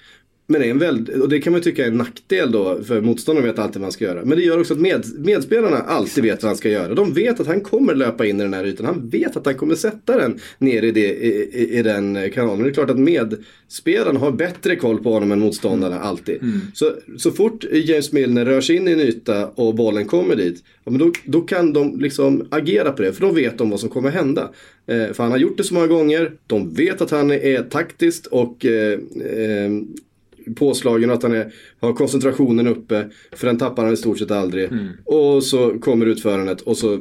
[0.46, 3.00] Men det är en väldigt, och det kan man tycka är en nackdel då, för
[3.00, 4.24] motståndaren vet alltid vad han ska göra.
[4.24, 6.94] Men det gör också att med, medspelarna alltid vet vad han ska göra.
[6.94, 8.86] De vet att han kommer löpa in i den här ytan.
[8.86, 12.56] Han vet att han kommer sätta den ner i, det, i, i, den kanalen.
[12.56, 16.40] Men det är klart att medspelarna har bättre koll på honom än motståndarna alltid.
[16.74, 20.64] Så, så fort James Milner rör sig in i en yta och bollen kommer dit,
[20.84, 23.12] ja, men då, då kan de liksom agera på det.
[23.12, 24.50] För då vet de vad som kommer hända.
[24.86, 26.32] Eh, för han har gjort det så många gånger.
[26.46, 29.70] De vet att han är taktiskt och eh, eh,
[30.56, 33.08] påslagen och att han är, har koncentrationen uppe.
[33.32, 34.68] För den tappar han i stort sett aldrig.
[35.04, 37.00] Och så kommer utförandet och så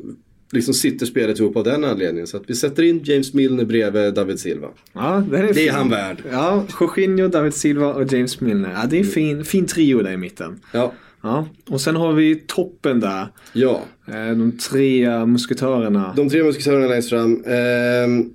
[0.54, 2.28] liksom sitter spelet ihop av den anledningen.
[2.28, 4.68] Så att vi sätter in James Milner bredvid David Silva.
[4.94, 6.18] Ja, den är Det är han värd.
[6.32, 8.72] Ja, Jorginho, David Silva och James Milner.
[8.76, 10.60] Ja, det är en fin, fin trio där i mitten.
[10.74, 13.28] Ja, Ja, och sen har vi toppen där.
[13.54, 13.82] ja.
[14.08, 16.14] Eh, De tre musketörerna.
[16.18, 17.44] De tre musketörerna längst fram.
[17.46, 18.30] Ehm,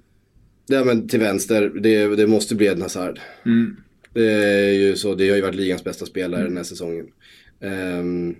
[0.67, 3.21] ja, men till vänster, det, det måste bli Eden Hazard.
[4.17, 7.07] Det är ju så, det har ju varit ligans bästa spelare den här säsongen.
[7.61, 8.35] Ehm,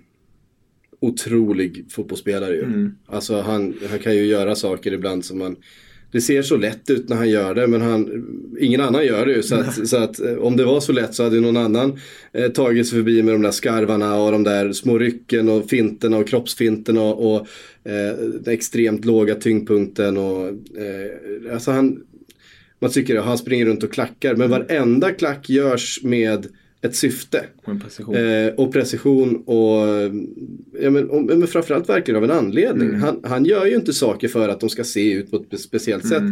[0.99, 2.91] otrolig fotbollsspelare ju.
[3.05, 5.55] Alltså han, han kan ju göra saker ibland som man
[6.11, 8.25] det ser så lätt ut när han gör det men han,
[8.59, 9.43] ingen annan gör det ju.
[9.43, 11.99] Så att, så att eh, om det var så lätt så hade någon annan
[12.33, 16.17] eh, tagit sig förbi med de där skarvarna och de där små rycken och finterna
[16.17, 17.47] och kroppsfinterna och, och
[17.91, 20.17] eh, den extremt låga tyngdpunkten.
[20.17, 22.03] Och, eh, alltså han,
[22.79, 26.47] man tycker att han springer runt och klackar men varenda klack görs med
[26.81, 27.45] ett syfte.
[27.65, 28.15] Och precision.
[28.15, 29.87] Eh, och precision och,
[30.81, 32.93] ja, men, och men framförallt verkligen av en anledning.
[32.93, 35.57] Han, han gör ju inte saker för att de ska se ut på ett spe-
[35.57, 36.23] speciellt sätt.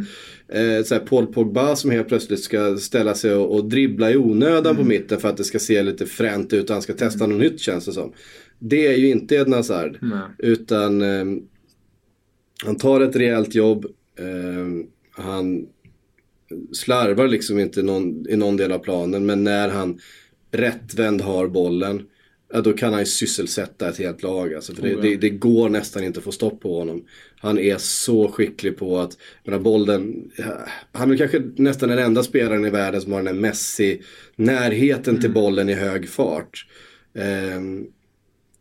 [0.48, 4.18] Eh, så här Paul Pogba som helt plötsligt ska ställa sig och, och dribbla i
[4.18, 7.28] onödan på mitten för att det ska se lite fränt ut och han ska testa
[7.28, 8.14] något nytt känns det som.
[8.60, 9.98] Det är ju inte Eden Hazard.
[10.38, 11.26] Utan eh,
[12.66, 13.86] han tar ett rejält jobb.
[14.20, 15.66] Eh, han
[16.74, 19.26] slarvar liksom inte någon, i någon del av planen.
[19.26, 20.00] Men när han
[20.52, 22.04] rättvänd har bollen.
[22.54, 24.54] Ja, då kan han ju sysselsätta ett helt lag.
[24.54, 25.02] Alltså, för det, Oh, ja.
[25.02, 27.06] det, det går nästan inte att få stopp på honom.
[27.38, 30.32] Han är så skicklig på att, menar, bollen,
[30.92, 34.02] han är kanske nästan den enda spelaren i världen som har den här Messi
[34.36, 36.66] närheten till bollen i hög fart.
[37.14, 37.86] Ehm,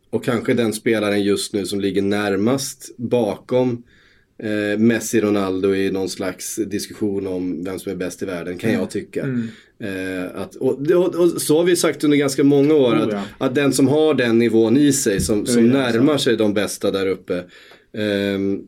[0.09, 3.83] och kanske den spelaren just nu som ligger närmast bakom
[4.37, 8.73] eh, Messi, Ronaldo i någon slags diskussion om vem som är bäst i världen kan
[8.73, 9.23] jag tycka.
[9.23, 9.47] Mm.
[9.79, 13.11] Eh, att, och, och, och så har vi sagt under ganska många år Oh, att,
[13.11, 13.23] ja.
[13.37, 17.07] att den som har den nivån i sig, som, som närmar sig de bästa där
[17.07, 17.43] uppe.
[17.93, 18.67] ehm,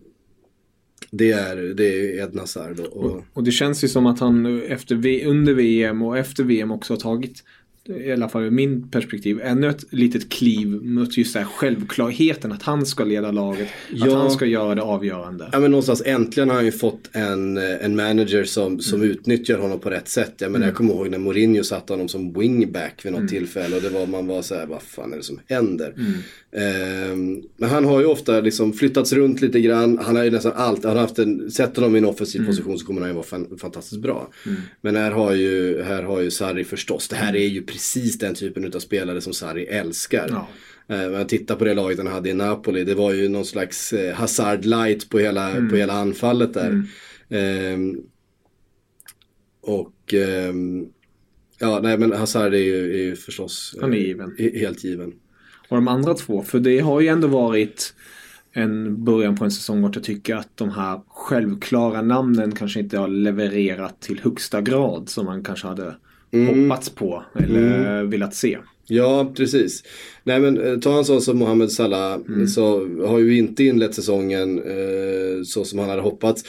[1.12, 2.80] det är, det är Ed Hazard.
[2.80, 6.72] Och, och, det känns ju som att han nu efter, under VM och efter VM
[6.72, 7.44] också har tagit
[7.90, 12.52] i alla fall ur min perspektiv, ännu ett litet kliv mot just den här självklarheten
[12.52, 13.68] att han ska leda laget.
[13.94, 14.18] Att Ja.
[14.18, 15.50] han ska göra det avgörande.
[15.52, 19.12] Ja men någonstans äntligen har han ju fått en, eh, en manager som, som Mm.
[19.12, 20.34] utnyttjar honom på rätt sätt.
[20.38, 23.30] Jag menar jag kommer ihåg när Mourinho satte honom som wingback vid något Mm.
[23.32, 25.94] tillfälle och det var, man var så här, vad fan är det som händer?
[25.98, 26.14] Mm.
[26.52, 29.98] Ehm, men han har ju ofta liksom flyttats runt lite grann.
[30.02, 32.52] Han har ju nästan allt, han har haft en, sett honom i en offensiv Mm.
[32.52, 34.30] position så kommer han ju vara fan, fantastiskt bra.
[34.82, 38.36] Men här har ju, här har ju Sarri förstås, det här är ju precis den
[38.36, 40.28] typen av spelare som Sarri älskar.
[40.30, 40.48] Ja.
[40.96, 42.84] Eh, Men jag tittar på det laget han hade i Napoli.
[42.84, 45.70] Det var ju någon slags eh, Hazard light på hela, Mm.
[45.70, 46.84] på hela anfallet där.
[47.30, 47.96] Ehm,
[49.62, 50.86] och ehm,
[51.60, 54.36] ja, nej men Hazard är ju, är ju förstås Han är eh, given.
[54.38, 55.14] he- helt given.
[55.70, 57.94] Och de andra två, för det har ju ändå varit
[58.52, 62.98] en början på en säsong vart jag tycker att de här självklara namnen kanske inte
[62.98, 65.96] har levererat till högsta grad som man kanske hade
[66.32, 68.58] hoppats på eller velat se.
[68.88, 69.84] Ja, precis.
[70.24, 72.20] Nej men eh, ta en sån som Mohamed Salah
[72.56, 76.44] så har ju inte inlett säsongen eh, så som han hade hoppats.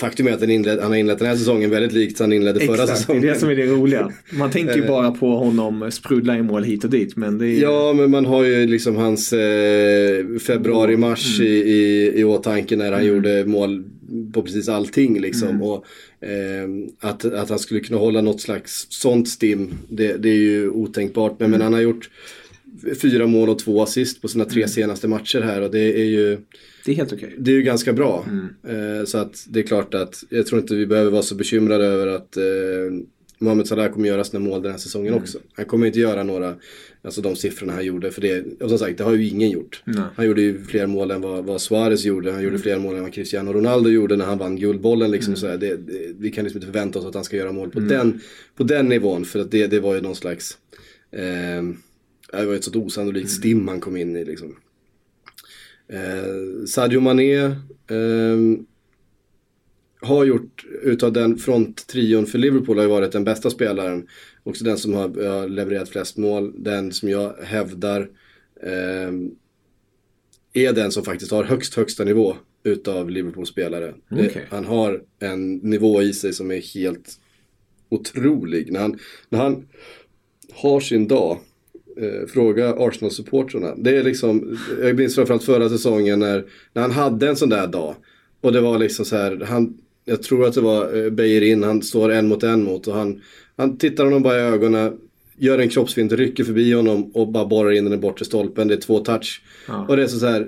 [0.00, 2.60] Faktum är att han, inled, han har inlett den här säsongen väldigt likt han inledde
[2.60, 3.22] förra Exakt, det är säsongen.
[3.22, 4.12] det som är det roliga.
[4.32, 7.92] Man tänker ju bara på honom sprudla i mål hit och dit men är Ja,
[7.92, 13.44] men man har ju liksom hans eh, februari-mars i, i, i åtanke när han gjorde
[13.44, 13.84] mål
[14.32, 15.62] på precis allting liksom.
[15.62, 15.86] Och
[16.20, 16.68] eh,
[17.00, 21.40] att, att han skulle kunna hålla något slags sånt stim, det, det är ju otänkbart.
[21.40, 22.10] Men, men han har gjort
[23.02, 26.38] fyra mål och två assist på sina tre senaste matcher här och det är ju
[26.84, 27.34] det är helt okej.
[27.38, 28.26] det är ju ganska bra.
[28.68, 31.84] Eh, så att det är klart att jag tror inte vi behöver vara så bekymrade
[31.84, 32.42] över att eh,
[33.42, 35.38] Mohamed Salah kommer göra sina mål den här säsongen också.
[35.52, 36.54] Han kommer inte göra några,
[37.02, 38.10] alltså de siffrorna han gjorde.
[38.10, 39.82] För det, och som sagt, det har ju ingen gjort.
[39.84, 40.02] Nej.
[40.16, 42.32] Han gjorde ju fler mål än vad, vad Suarez gjorde.
[42.32, 45.10] Han gjorde fler mål än vad Cristiano Ronaldo gjorde när han vann Guldbollen.
[45.10, 45.56] Liksom, så här.
[45.56, 48.20] Det, det, vi kan liksom inte förvänta oss att han ska göra mål på, den,
[48.56, 49.24] på den nivån.
[49.24, 50.58] För att det, det var ju någon slags,
[51.12, 51.62] eh,
[52.32, 54.24] det var ett sånt osannolikt stim han kom in i.
[54.24, 54.56] Liksom.
[55.88, 57.54] Eh, Sadio Mané
[57.90, 58.66] ehm,
[60.02, 64.06] har gjort, utav den fronttrion för Liverpool har ju varit den bästa spelaren.
[64.42, 66.52] Också den som har, har levererat flest mål.
[66.64, 68.08] Den som jag hävdar
[68.62, 69.30] ehm,
[70.52, 73.94] är den som faktiskt har högst högsta nivå utav Liverpool-spelare.
[74.08, 74.46] Det- Okej.
[74.50, 77.20] Han har en nivå i sig som är helt
[77.88, 78.72] otrolig.
[78.72, 79.68] När han, när han
[80.52, 81.38] har sin dag,
[81.96, 83.74] eh, fråga Arsenal-supportrarna.
[83.76, 87.66] Det är liksom, jag minns framförallt förra säsongen när, när han hade en sån där
[87.66, 87.94] dag.
[88.40, 89.78] Och det var liksom så här, han,
[90.10, 93.20] jag tror att det var eh, Beijerin, han står en mot en mot och han,
[93.56, 94.92] han tittar honom bara i ögonen,
[95.38, 98.68] gör en kroppsfint, rycker förbi honom och bara borrar in den i bortre stolpen.
[98.68, 99.42] Det är två touch.
[99.68, 99.86] Ja.
[99.88, 100.46] Och det är så här,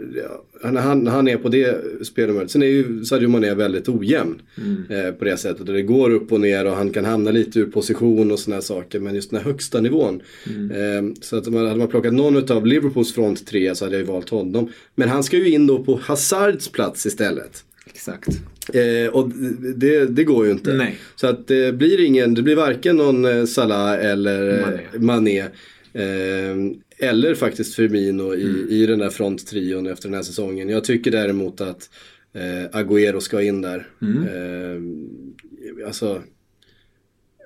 [0.63, 2.51] ja, när han, han är på det spelhumöret.
[2.51, 4.43] Sen är ju Sadio Mané väldigt ojämn
[4.91, 5.69] eh, på det sättet.
[5.69, 8.57] Och det går upp och ner och han kan hamna lite ur position och sådana
[8.57, 9.01] här saker.
[9.01, 10.23] Men just den här högsta nivån.
[10.47, 14.01] Eh, så att man, hade man plockat någon av Liverpools front tre så hade jag
[14.01, 14.69] ju valt honom.
[14.95, 17.65] Men han ska ju in då på Hazards plats istället.
[17.87, 18.29] Exakt.
[18.75, 19.29] Eh, och
[19.77, 20.73] det, det går ju inte.
[20.75, 20.97] Nej.
[21.17, 24.59] Så att det blir ingen, det blir varken någon eh, Salah eller
[24.95, 25.41] eh, Mané.
[25.93, 26.57] Eh,
[26.99, 28.67] eller faktiskt Firmino i, Mm.
[28.69, 30.69] i den där fronttrion efter den här säsongen.
[30.69, 31.91] Jag tycker däremot att
[32.35, 33.89] eh, Agüero ska in där.
[34.03, 34.23] Mm.
[34.23, 36.23] Eh, alltså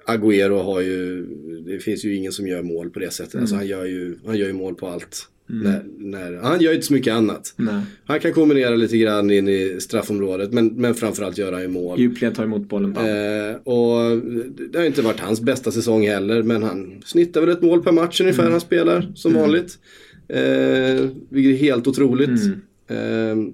[0.06, 1.26] Agüero har ju,
[1.66, 3.34] det finns ju ingen som gör mål på det sättet.
[3.34, 3.42] Mm.
[3.42, 5.28] Alltså han gör ju, han gör ju mål på allt.
[5.48, 7.54] När, när, han gör ju inte så mycket annat.
[7.56, 7.80] Nej.
[8.04, 12.00] Han kan kombinera lite grann in i straffområdet men, men framförallt göra ju mål.
[12.00, 12.96] Djupled tar emot bollen.
[12.96, 14.22] Eh, och
[14.72, 17.92] det har inte varit hans bästa säsong heller men han snittar väl ett mål per
[17.92, 18.52] match ungefär Mm.
[18.52, 19.78] han spelar som vanligt.
[20.28, 22.40] Eh, vilket är helt otroligt.
[22.88, 23.48] Mm.
[23.48, 23.52] Eh,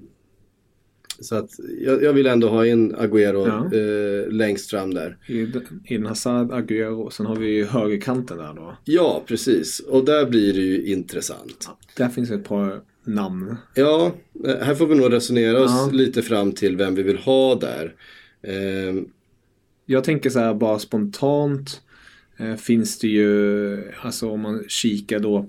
[1.23, 3.79] så att jag, jag vill ändå ha in Agüero Ja.
[3.79, 5.17] eh, längst fram där.
[5.27, 5.41] I,
[5.85, 8.77] I den Hazard, Agüero, sen har vi ju högerkanten där då.
[8.85, 9.81] Ja, precis.
[9.81, 11.69] Och där blir det ju intressant.
[11.97, 13.57] Där finns ett par namn.
[13.75, 14.13] Ja,
[14.47, 15.91] eh, här får vi nog resonera oss Ja.
[15.93, 17.95] lite fram till vem vi vill ha där.
[18.43, 19.03] Eh,
[19.87, 21.81] Jag tänker så här bara spontant
[22.39, 25.47] eh, finns det ju, alltså om man kikar då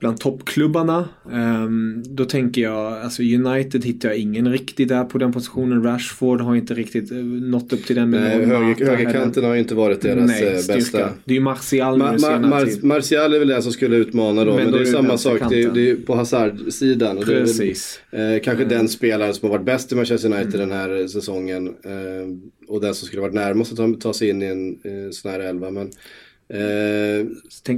[0.00, 1.08] bland toppklubbarna.
[1.32, 5.82] Ehm, då tänker jag, alltså United hittar jag ingen riktigt där på den positionen.
[5.82, 8.10] Rashford har inte riktigt eh, nått upp till den.
[8.10, 10.78] någon höger, högerkanten har ju inte varit deras Nej, eh, styrka.
[10.78, 10.98] bästa.
[11.24, 12.86] Det är ju Martial Ma- Ma- Mar-.
[12.86, 15.40] Martial är väl den som skulle utmana då, Men men, det är det samma sak.
[15.50, 17.18] Det är, det är på Hazard-sidan.
[17.18, 18.00] Är väl, Precis.
[18.10, 21.66] Eh, kanske den spelaren som har varit bäst i Manchester United den här säsongen.
[21.66, 25.10] Eh, och den som skulle varit närmast att ta, ta sig in i en eh,
[25.10, 25.70] sån här elva.
[25.70, 25.90] Men,
[26.52, 27.26] eh,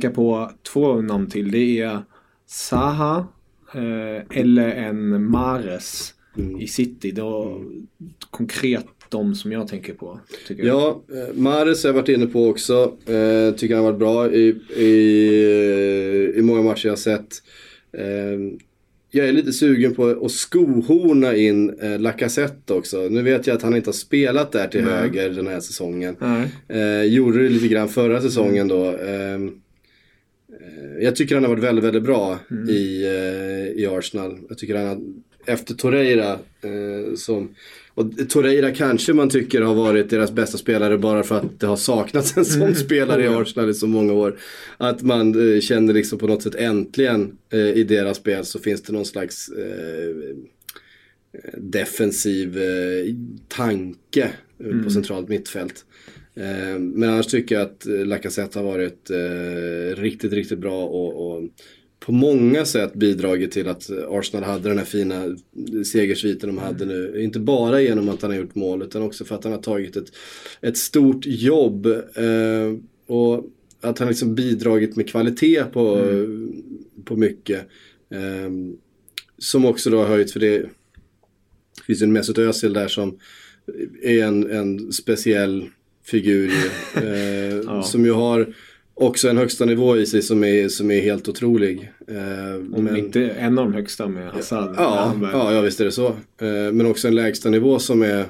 [0.07, 1.51] jag på två namn till.
[1.51, 1.99] Det är
[2.47, 3.27] Zaha
[3.75, 6.61] eh, eller en Mares Mm.
[6.61, 7.11] i City.
[7.11, 7.61] Då,
[8.31, 10.21] konkret de som jag tänker på.
[10.49, 10.67] Jag.
[10.67, 12.97] ja, eh, Mahrez har jag varit inne på också.
[13.07, 17.29] Eh, tycker han har varit bra i, i, i många matcher jag har sett.
[17.99, 18.59] Eh,
[19.11, 23.09] jag är lite sugen på att skohorna in eh, Lacazette också.
[23.11, 26.17] Nu vet jag att han inte har spelat där till höger den här säsongen.
[26.21, 26.49] Nej.
[26.69, 28.87] Eh, gjorde det lite grann förra säsongen då.
[28.87, 29.39] Eh, eh,
[31.01, 34.39] jag tycker han har varit väldigt, väldigt bra i, eh, i Arsenal.
[34.49, 34.99] Jag tycker han har,
[35.47, 37.55] efter Torreira, eh, som,
[37.95, 41.77] och Torreira kanske man tycker har varit deras bästa spelare bara för att det har
[41.77, 44.39] saknats en sån spelare i Arsenal i så många år.
[44.77, 48.83] Att man eh, känner liksom på något sätt äntligen eh, i deras spel så finns
[48.83, 50.37] det någon slags eh,
[51.59, 53.15] defensiv eh,
[53.49, 55.85] tanke eh, på centralt mittfält.
[56.35, 61.33] Eh, men annars tycker jag att eh, Lacazette har varit eh, riktigt, riktigt bra och,
[61.33, 61.43] och
[62.01, 65.37] på många sätt bidragit till att Arsenal hade den här fina
[65.93, 67.23] segersviten de hade nu.
[67.23, 69.97] Inte bara genom att han har gjort mål utan också för att han har tagit
[69.97, 70.13] ett,
[70.61, 71.87] ett stort jobb.
[72.17, 73.45] Eh, och
[73.81, 76.01] att han liksom bidragit med kvalitet på,
[77.05, 77.61] på mycket.
[78.11, 78.51] Eh,
[79.39, 80.71] som också då har höjt för det
[81.87, 83.19] finns en Mesut Özil där som
[84.03, 85.69] är en, en speciell
[86.05, 86.53] figur ju,
[87.77, 88.47] eh, Som ju har
[88.95, 91.93] också en högsta nivå i sig som är, som är helt otrolig.
[92.09, 94.75] Eh, Om men- inte en av de högsta med Hazard.
[94.77, 96.07] Ja, ja, ja, visst är det så.
[96.41, 98.25] Eh, men också en lägsta nivå som är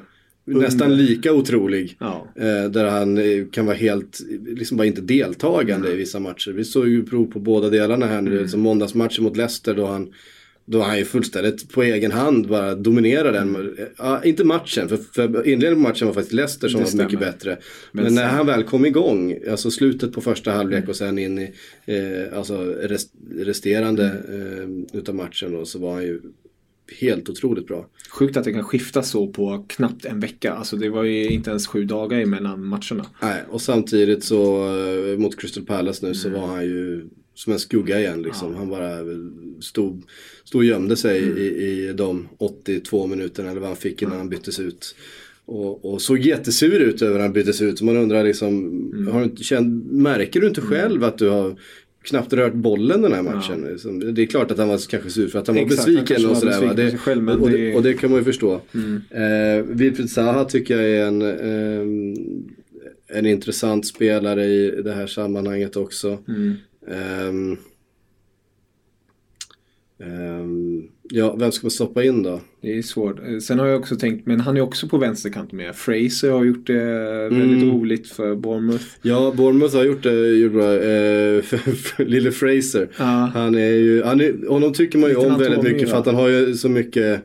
[0.44, 1.96] nästan lika otrolig.
[2.00, 2.26] Ja.
[2.36, 6.50] Eh, där han eh, kan vara helt, liksom bara inte deltagande i vissa matcher.
[6.50, 8.48] Vi såg ju prov på båda delarna här nu.
[8.48, 10.12] Som måndagsmatchen mot Leicester då han
[10.64, 13.76] då han ju fullständigt på egen hand bara dominerar den.
[13.98, 17.20] Ja, inte matchen, för, för inledningen på matchen var faktiskt Leicester som Det var mycket
[17.20, 17.58] bättre.
[17.92, 21.18] Men Men, när sen- han väl kom igång, alltså slutet på första halvlek och sen
[21.18, 21.52] in i
[21.84, 26.20] eh, alltså rest, resterande eh, utav matchen då, så var han ju
[27.00, 27.86] helt otroligt bra.
[28.10, 30.52] Sjukt att det kan skifta så på knappt en vecka.
[30.52, 33.06] Alltså det var ju inte ens sju dagar emellan matcherna.
[33.22, 34.64] Nej, och samtidigt så
[35.12, 38.54] eh, mot Crystal Palace nu så var han ju som en skugga igen liksom.
[38.54, 38.90] Han bara
[39.60, 40.02] stod,
[40.44, 41.46] stod och gömde sig i,
[41.88, 44.94] i de 82 minuterna eller vad han fick innan han byttes ut.
[45.44, 47.78] Och, och såg jättesur ut över att han byttes ut.
[47.78, 51.56] Så man undrar liksom, har du inte känt, märker du inte själv att du har
[52.02, 53.66] knappt rört bollen den här matchen?
[53.72, 55.94] Liksom, Det är klart att han var kanske sur för att han var Exakt, han
[55.94, 56.60] besviken och var sådär.
[56.60, 58.60] besviken Det, själv, och, det- och det kan man ju förstå.
[59.10, 62.14] Eh, Wilfried Zaha tycker jag är en, ehm,
[63.08, 66.18] en intressant spelare i det här sammanhanget också.
[66.88, 67.56] Ehm,
[70.02, 72.40] ehm, ja, vem ska man stoppa in då?
[72.62, 73.18] Det är svårt.
[73.28, 75.76] Eh, Sen har jag också tänkt, men han är också på vänsterkanten med.
[75.76, 76.84] Fraser har gjort det
[77.30, 77.70] väldigt Mm.
[77.70, 78.84] roligt för Bournemouth.
[79.02, 80.72] Ja, Bournemouth har gjort det gjort bra.
[80.74, 82.88] Eh, för, för Lille Fraser.
[82.98, 83.30] Ja.
[83.34, 86.00] Han är ju, han är, honom tycker man ju om väldigt mycket för va?
[86.00, 87.22] att han har ju så mycket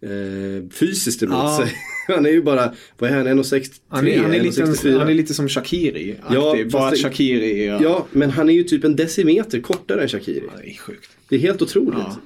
[0.00, 1.58] eh, fysiskt emot Ja.
[1.62, 1.72] sig.
[2.14, 3.70] Han är ju bara, vad är han, 1,63?
[3.88, 4.98] Han är, han, är lite, 1,64?
[4.98, 6.16] han är lite som Shakiri.
[6.30, 7.82] Ja, bara det- Shakiri är...
[7.82, 10.42] Ja, men han är ju typ en decimeter kortare än Shakiri.
[10.62, 11.10] Det är sjukt.
[11.28, 11.98] Det är helt otroligt.
[11.98, 12.16] Ja.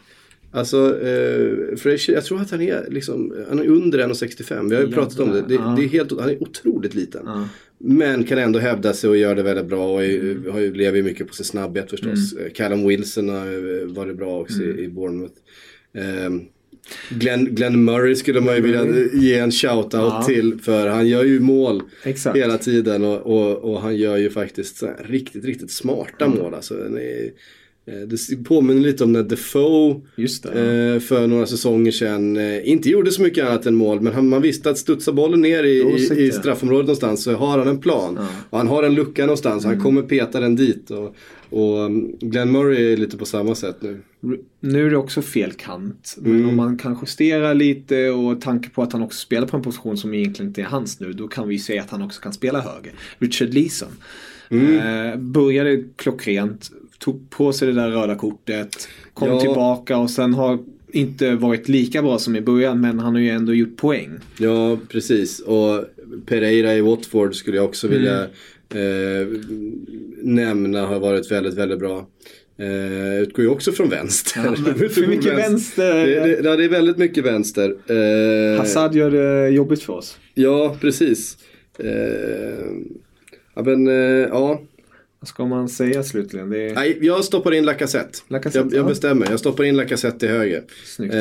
[0.53, 4.69] Alltså, eh, Frazier, jag tror att han är liksom, han är under 1,65.
[4.71, 5.43] Vi har ju pratat om det.
[5.49, 5.75] Det, Ja.
[5.79, 7.23] det är helt, han är otroligt liten.
[7.27, 7.49] Ja.
[7.79, 10.97] Men kan ändå hävda sig och gör det väldigt bra och är, har ju, lever
[10.97, 12.33] ju mycket på sin snabbhet förstås.
[12.33, 12.47] Mm.
[12.47, 15.35] Eh, Callum Wilson har ju varit bra också i, i Bournemouth.
[15.95, 16.43] Ehm,
[17.09, 20.23] Glenn, Glenn Murray skulle man ju vilja ge en shout-out Ja.
[20.27, 22.37] till för han gör ju mål Exakt.
[22.37, 26.39] hela tiden och, och, och han gör ju faktiskt riktigt, riktigt smarta Mm.
[26.39, 26.55] mål.
[26.55, 27.31] Alltså, eh,
[28.07, 30.95] det påminner lite om när Defoe det.
[30.95, 34.01] eh, för några säsonger sedan eh, inte gjorde så mycket annat än mål.
[34.01, 37.69] Men han, man visste att studsa bollen ner i, i, straffområdet någonstans så har han
[37.69, 38.19] en plan.
[38.51, 39.65] Och han har en lucka någonstans.
[39.65, 39.77] Mm.
[39.77, 40.91] Han kommer peta den dit.
[40.91, 41.15] Och,
[41.51, 44.01] och um, Glenn Murray är lite på samma sätt nu.
[44.61, 46.17] Nu är det också fel kant.
[46.21, 46.49] Men Mm.
[46.49, 49.97] om man kan justera lite och tanke på att han också spelar på en position
[49.97, 51.13] som egentligen inte är hans nu.
[51.13, 52.93] Då kan vi säga att han också kan spela höger.
[53.19, 53.89] Richard Leeson.
[54.51, 54.79] Mm.
[55.13, 56.71] Eh, började klockrent.
[56.99, 58.89] Tog på sig det där röda kortet.
[59.15, 59.41] Kom Ja.
[59.41, 60.59] tillbaka och sen har
[60.93, 62.81] inte varit lika bra som i början.
[62.81, 64.11] Men han har ju ändå gjort poäng.
[64.39, 65.41] Ja, precis.
[65.41, 65.85] Och
[66.27, 68.31] Pereira i Watford skulle jag också vilja Mm.
[68.75, 69.29] Eh,
[70.23, 72.07] nämna har varit väldigt, väldigt bra.
[72.59, 74.41] Eh, utgår ju också från vänster.
[74.45, 76.07] Ja, för mycket vänster.
[76.07, 77.77] Det, det, ja, det är väldigt mycket vänster.
[77.87, 80.19] Eh, Hazard gör det jobbigt för oss.
[80.35, 81.37] Ja, precis.
[81.79, 81.91] Eh,
[83.55, 84.61] ja, men eh, ja.
[85.21, 86.51] Vad ska man säga slutligen?
[86.51, 86.75] Det är...
[86.75, 88.19] Nej, jag stoppar in Lacazette.
[88.29, 88.89] Lacazette, jag, jag ja.
[88.89, 89.31] bestämmer.
[89.31, 90.65] Jag stoppar in Lacazette till höger.
[90.85, 91.15] Snyggt.
[91.15, 91.21] Eh,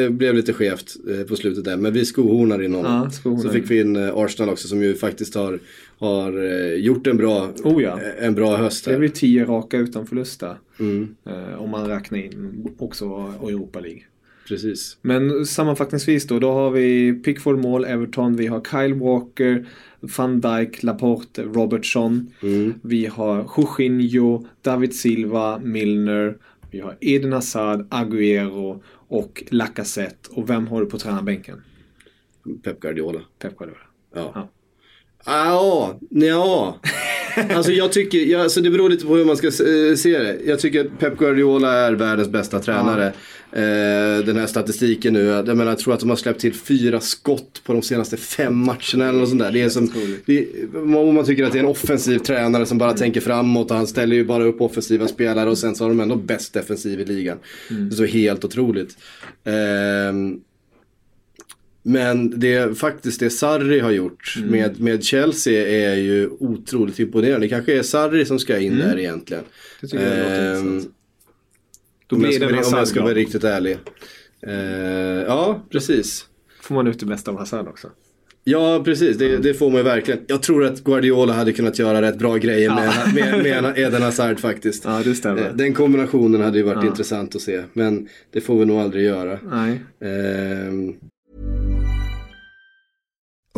[0.00, 1.76] det blev lite skevt eh, på slutet där.
[1.76, 2.92] Men vi skohornar in honom.
[2.92, 3.42] Ja, skohornar.
[3.42, 5.58] Så fick vi in eh, Arsenal också som ju faktiskt har,
[5.98, 8.00] har eh, gjort en bra, Oh ja.
[8.18, 8.84] en bra höst.
[8.84, 8.98] Det Här.
[8.98, 10.58] blir tio raka utan förlust där.
[10.80, 11.14] Mm,
[11.58, 13.04] om man räknar in också
[13.42, 14.02] Europa League.
[14.50, 14.96] Precis.
[15.02, 19.66] Men sammanfattningsvis då, då har vi Pickford mål, Everton, vi har Kyle Walker,
[20.00, 22.32] van Dijk, Laporte, Robertson.
[22.42, 22.74] Mm.
[22.82, 26.36] Vi har Jorginho, David Silva, Milner.
[26.70, 30.30] Vi har Eden Hazard, Agüero och Lacazette.
[30.30, 31.62] Och vem har du på tränarbänken?
[32.62, 33.20] Pep Guardiola.
[33.38, 33.80] Pep Guardiola.
[34.14, 34.32] Ja.
[34.34, 34.48] Ja.
[35.26, 36.80] Ja, ja.
[37.54, 40.38] Alltså jag tycker, jag, alltså det beror lite på hur man ska eh, se det.
[40.44, 43.06] Jag tycker att Pep Guardiola är världens bästa tränare.
[43.52, 47.00] Eh, den här statistiken nu, jag, menar, jag tror att de har släppt till fyra
[47.00, 49.52] skott på de senaste fem matcherna eller något sånt där.
[49.52, 49.92] Det är som,
[50.26, 50.46] det,
[51.12, 54.16] man tycker att det är en offensiv tränare som bara tänker framåt och han ställer
[54.16, 57.38] ju bara upp offensiva spelare och sen så har de ändå bäst defensiv i ligan.
[57.68, 58.96] Det är så helt otroligt.
[59.44, 60.40] Ehm,
[61.82, 64.50] men det faktiskt det Sarri har gjort Mm.
[64.50, 67.46] med, med Chelsea är ju otroligt imponerande.
[67.46, 69.42] Det kanske är Sarri som ska in där egentligen.
[69.44, 69.52] Mm.
[69.80, 70.94] Det tycker jag låter Ehm, intressant.
[72.12, 73.78] Om, jag ska, om jag ska vara riktigt ärlig.
[74.46, 76.26] Ehm, ja, precis.
[76.62, 77.88] Får man ut det bästa av Hazard också.
[78.44, 79.16] Ja, precis.
[79.16, 80.20] Det, det får man ju verkligen.
[80.26, 84.40] Jag tror att Guardiola hade kunnat göra rätt bra grejer med, med, med Eden Hazard
[84.40, 84.84] faktiskt.
[84.84, 85.42] Ja, det stämmer.
[85.46, 86.86] Eh, Den kombinationen hade ju varit Ja.
[86.90, 87.62] intressant att se.
[87.72, 89.38] Men det får vi nog aldrig göra.
[89.50, 89.80] Nej.
[90.04, 90.94] Ehm,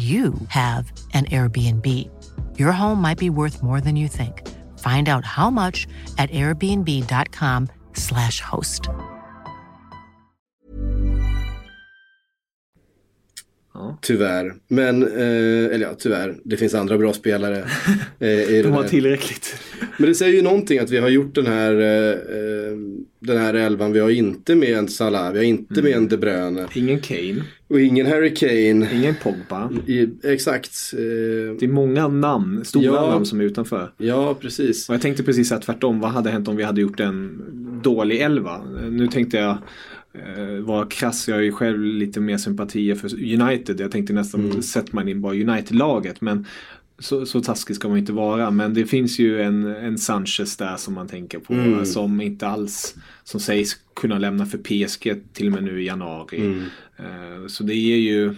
[0.00, 1.86] you have an Airbnb.
[2.58, 4.48] Your home might be worth more than you think.
[4.78, 5.86] Find out how much
[6.16, 8.88] at airbnb.com/slash host.
[14.00, 14.54] Tyvärr.
[14.68, 16.40] Men, eh, eller ja, tyvärr.
[16.44, 17.64] Det finns andra bra spelare.
[18.18, 19.56] Eh, i De har tillräckligt.
[20.00, 22.76] Men det säger ju någonting att vi har gjort den här, eh, eh,
[23.20, 23.92] den här elvan.
[23.92, 26.66] Vi har inte med en Salah, vi har inte med en De Bruyne.
[26.74, 28.88] Ingen Kane, Och ingen Harry Kane.
[28.94, 29.70] ingen Pogba.
[29.86, 30.70] I, exakt.
[30.92, 30.98] Eh,
[31.58, 33.10] Det är många namn, stora Ja.
[33.10, 33.92] namn som är utanför.
[33.98, 34.88] ja, precis.
[34.88, 36.00] Och jag tänkte precis säga tvärtom.
[36.00, 37.42] Vad hade hänt om vi hade gjort en
[37.82, 38.60] dålig elva?
[38.90, 39.56] Nu tänkte jag
[40.14, 41.28] eh, vara krass.
[41.28, 43.80] Jag har ju själv lite mer sympatier för United.
[43.80, 44.62] Jag tänkte nästan Mm.
[44.62, 46.20] sätta man in bara United-laget.
[46.20, 46.46] Men
[47.00, 48.50] så, så taskig ska man inte vara.
[48.50, 51.54] Men det finns ju en, en Sanchez där som man tänker på.
[51.54, 51.86] Mm.
[51.86, 52.94] Som inte alls,
[53.24, 56.40] som sägs kunna lämna för PSG till och med nu i januari.
[56.40, 56.64] Mm.
[56.96, 58.34] Eh, så det är ju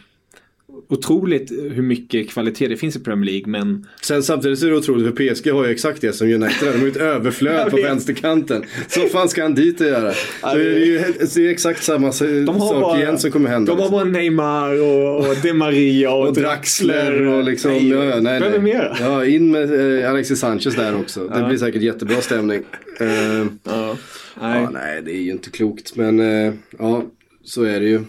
[0.88, 3.50] otroligt hur mycket kvalitet det finns i Premier League.
[3.50, 6.68] Men Sen samtidigt så är det otroligt för PSG har ju exakt det som United
[6.68, 6.72] har.
[6.72, 8.64] De har ju ett överflöd på vänsterkanten.
[8.88, 10.12] Så vad fan ska han dit och göra?
[10.12, 11.02] Så det är ju
[11.34, 13.74] det är exakt samma sak bara, igen som kommer hända.
[13.74, 17.70] De har bara Neymar och, och De Maria och, och Draxler och liksom.
[17.70, 18.60] Nej, ja, nej, Vem är nej.
[18.60, 18.96] mer?
[19.00, 21.28] Ja, in med eh, Alexis Sanchez där också.
[21.28, 22.62] Det blir säkert jättebra stämning.
[23.00, 23.96] Eh, Ja.
[24.40, 24.62] Nej.
[24.62, 25.96] Ja, nej, det är ju inte klokt.
[25.96, 27.04] Men eh, ja,
[27.44, 28.00] så är det ju.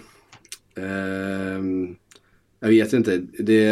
[0.78, 1.95] Ehm,
[2.64, 3.22] jag vet inte.
[3.39, 3.70] Det,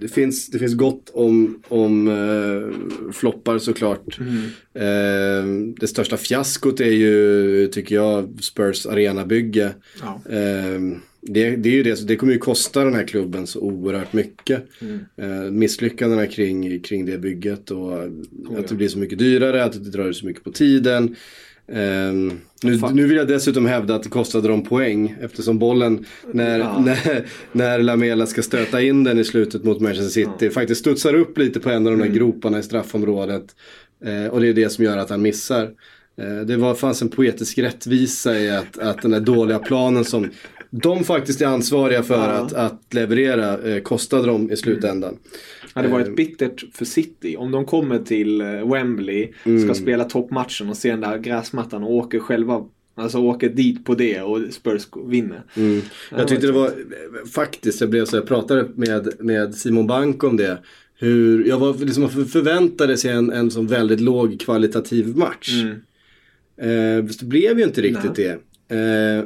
[0.00, 2.72] det, finns, det finns gott om, om uh,
[3.12, 4.18] floppar såklart.
[4.18, 4.36] Mm.
[4.36, 9.74] Uh, det största fiaskot är ju, tycker jag, Spurs arenabygge.
[10.00, 10.20] Ja.
[10.30, 14.12] Uh, det, det, är ju det, det kommer ju kosta den här klubben så oerhört
[14.12, 14.62] mycket.
[14.80, 15.58] Mm.
[15.58, 19.90] misslyckandena kring, kring det bygget och oh, att det blir så mycket dyrare, att det
[19.90, 21.16] drar så mycket på tiden.
[21.66, 26.58] Um, nu, nu, vill jag dessutom hävda att det kostade dem poäng eftersom bollen när,
[26.58, 26.78] ja.
[26.78, 30.50] när, när Lamela ska stöta in den i slutet mot Manchester City ja.
[30.50, 32.18] faktiskt studsar upp lite på en av de där mm.
[32.18, 33.44] groparna i straffområdet.
[34.06, 35.70] Uh, och det är det som gör att han missar.
[36.22, 40.30] Uh, det var, fanns en poetisk rättvisa i att, att den där dåliga planen som
[40.70, 42.30] de faktiskt är ansvariga för ja.
[42.30, 45.16] att, att leverera eh, kostade dem i slutändan.
[45.82, 47.36] Det varit bittert för City.
[47.36, 49.64] Om de kommer till eh, Wembley, mm.
[49.64, 52.64] ska spela toppmatchen och ser den där gräsmattan och åker själva
[52.98, 55.42] Alltså åker dit på det och Spurs vinner.
[55.56, 55.80] Mm.
[56.10, 56.72] Jag tyckte det var
[57.34, 60.58] faktiskt, jag blev så jag pratade med, med Simon Bank om det.
[60.98, 65.62] Hur, jag var liksom förväntade sig en, en sån väldigt låg kvalitativ match.
[65.62, 65.76] Mm.
[66.58, 68.38] Eh, det blev ju inte riktigt Nej.
[68.68, 68.76] det.
[68.76, 69.24] Eh,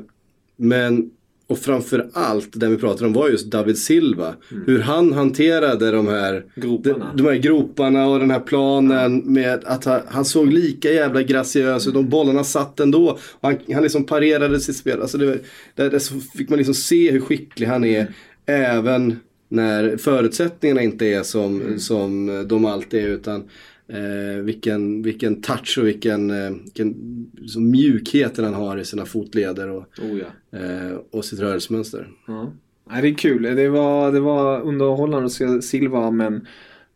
[0.56, 1.10] men
[1.50, 4.34] och framför allt, den vi pratade om var just David Silva.
[4.50, 4.64] Mm.
[4.66, 7.12] Hur han hanterade de här groparna.
[7.14, 11.22] De, de här groparna och den här planen med att han, han såg lika jävla
[11.22, 11.94] graciös ut.
[11.94, 12.04] Mm.
[12.04, 13.18] De bollarna satt ändå.
[13.40, 15.02] Han, han liksom parerade sitt spel.
[15.02, 15.38] Alltså det,
[15.74, 18.00] där, där fick man liksom se hur skicklig han är.
[18.00, 18.12] Mm.
[18.46, 19.16] Även
[19.48, 21.78] när förutsättningarna inte är som, mm.
[21.78, 23.08] som de alltid är.
[23.08, 23.44] Utan
[23.92, 26.94] Eh, vilken, vilken touch och vilken, eh, vilken
[27.36, 30.58] liksom mjukhet han har i sina fotleder och, oh ja.
[30.58, 32.08] eh, och sitt rörelsemönster.
[32.26, 32.52] Ja.
[32.90, 33.42] Ja, det är kul.
[33.42, 36.46] Det var, det var underhållande att se Silva men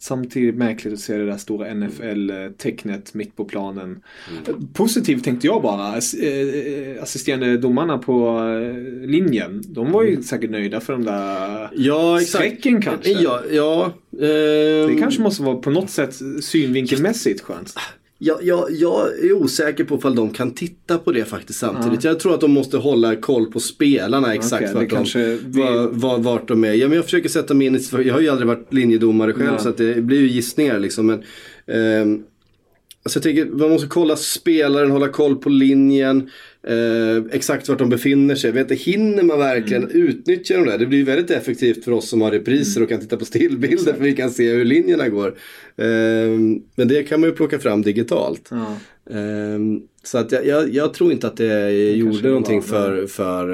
[0.05, 4.03] Samtidigt märkligt att se det där stora NFL-tecknet mitt på planen.
[4.47, 4.69] Mm.
[4.75, 5.89] Positivt tänkte jag bara.
[5.97, 9.63] Eh, assisterande domarna på eh, linjen.
[9.67, 10.23] De var ju mm.
[10.23, 13.11] säkert nöjda för de där ja, strecken kanske.
[13.11, 17.75] Ja, ja, eh, det kanske måste vara på något sätt synvinkelmässigt skönt.
[18.19, 22.05] Jag, jag, jag är osäker på ifall de kan titta på det faktiskt samtidigt.
[22.05, 22.11] Ja.
[22.11, 25.61] Jag tror att de måste hålla koll på spelarna exakt okay, vart, de, vi...
[25.91, 26.73] var, vart de är.
[26.73, 29.53] Ja, men jag försöker sätta mig in i, jag har ju aldrig varit linjedomare själv
[29.53, 29.59] ja.
[29.59, 31.07] så det blir ju gissningar liksom.
[31.07, 31.23] Men,
[31.67, 32.21] eh,
[33.05, 36.31] alltså jag tänker, man måste kolla spelaren, hålla koll på linjen.
[36.67, 38.53] Eh, exakt vart de befinner sig.
[38.53, 39.97] Vet hinner man verkligen mm.
[39.97, 40.79] utnyttja de där?
[40.79, 42.85] Det blir väldigt effektivt för oss som har repriser mm.
[42.85, 43.97] och kan titta på stillbilder exakt.
[43.97, 45.29] för vi kan se hur linjerna går.
[45.77, 45.87] Eh,
[46.75, 48.51] men det kan man ju plocka fram digitalt.
[48.51, 48.77] Ja.
[49.19, 49.59] Eh,
[50.03, 53.51] så att jag, jag, jag, tror inte att det, det gjorde någonting var, för, för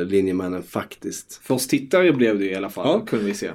[0.00, 1.40] uh, linjemännen faktiskt.
[1.42, 3.06] För oss tittare blev det i alla fall, ja.
[3.06, 3.50] kunde vi se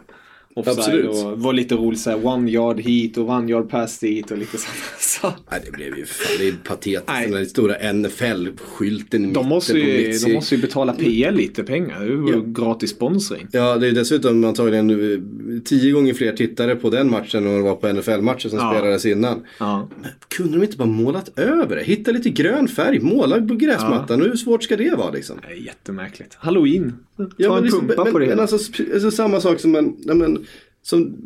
[0.55, 1.09] offside Absolut.
[1.09, 4.57] och var lite roligt såhär one yard hit och one yard pass dit och lite
[4.97, 5.35] sånt.
[5.51, 7.07] Nej det blev ju fan, det är patetiskt.
[7.07, 11.99] Den där stora NFL-skylten de måste, ju, de måste ju betala PL lite pengar.
[11.99, 12.65] Det är ju ja.
[12.65, 13.47] gratis sponsring.
[13.51, 15.19] Ja det är dessutom antagligen eh,
[15.65, 18.71] tio gånger fler tittare på den matchen än det var på NFL-matcher som ja.
[18.71, 19.45] spelades innan.
[19.57, 19.89] Ja.
[20.01, 21.83] Men kunde de inte bara målat över det?
[21.83, 24.19] Hitta lite grön färg, måla på gräsmattan.
[24.19, 24.25] Ja.
[24.25, 25.37] Hur svårt ska det vara liksom?
[25.47, 26.35] Det är jättemärkligt.
[26.39, 26.93] Halloween.
[27.17, 29.95] Ta ja, en liksom, pumpa men, på det men, alltså, alltså, samma sak som en,
[30.05, 30.45] men,
[30.89, 31.17] som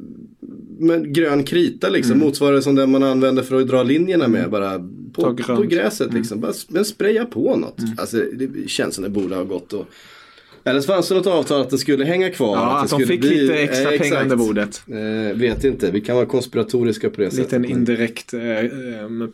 [0.80, 2.14] med grön krita liksom.
[2.14, 2.28] Mm.
[2.28, 4.39] Motsvarande som den man använder för att dra linjerna med.
[4.39, 4.51] Mm.
[4.51, 4.80] Bara
[5.14, 6.18] på, på gräset mm.
[6.18, 6.39] liksom.
[6.39, 7.80] Bara, men spraya på något.
[7.80, 7.93] Mm.
[7.97, 9.88] Alltså det känns som det borde ha gått och
[10.66, 12.55] eller så fanns det något avtal att det skulle hänga kvar.
[12.55, 14.84] Ja, att, att de fick bli, lite extra eh, pengar under bordet.
[14.88, 17.61] Eh, vet inte, vi kan vara konspiratoriska på det Liten sättet.
[17.61, 18.39] Liten indirekt eh,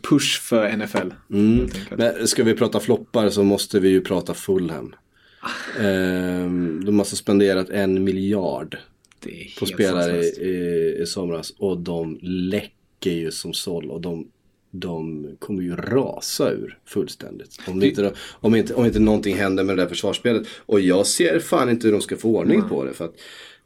[0.02, 1.12] push för NFL.
[1.32, 1.68] Mm.
[1.96, 4.94] Men ska vi prata floppar så måste vi ju prata Fulham.
[5.40, 5.82] Ah.
[5.82, 6.50] Eh,
[6.84, 8.76] de har spenderat en miljard
[9.58, 11.54] på spelare i, i, i somras.
[11.58, 13.90] Och de läcker ju som såll.
[13.90, 14.26] Och de,
[14.70, 17.60] de kommer ju rasa ur fullständigt.
[17.66, 17.88] Om, det...
[17.88, 20.46] inte, om, inte, om inte någonting händer med det där försvarsspelet.
[20.66, 22.68] Och jag ser fan inte hur de ska få ordning mm.
[22.68, 22.92] på det.
[22.92, 23.14] För att,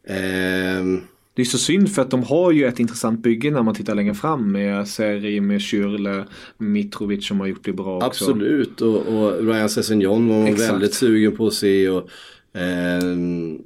[0.07, 1.01] ehm...
[1.37, 3.95] Det är så synd för att de har ju ett intressant bygge när man tittar
[3.95, 6.25] längre fram med Seri, med Kyrle,
[6.59, 8.07] Mitrovic som har gjort det bra också.
[8.07, 11.89] Absolut och, och Ryan Sessignon var man väldigt sugen på att se.
[11.89, 12.09] Och,
[12.53, 13.63] ehm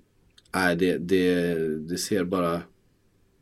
[0.58, 1.54] nej det, det,
[1.88, 2.60] det ser bara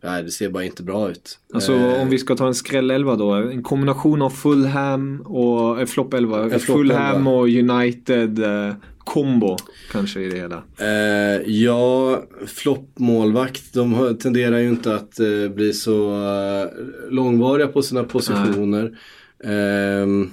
[0.05, 1.39] Nej, det ser bara inte bra ut.
[1.55, 3.33] Alltså eh, om vi ska ta en skrällelva då.
[3.33, 6.59] En kombination av Fulham och eh, flopp 11.
[6.59, 9.57] Fulham och United eh, kombo
[9.93, 10.63] kanske i det hela.
[10.79, 13.73] Eh, ja, floppmålvakt.
[13.75, 16.71] De tenderar ju inte att eh, bli så eh,
[17.11, 18.99] långvariga på sina positioner.
[19.45, 20.31] Ehm,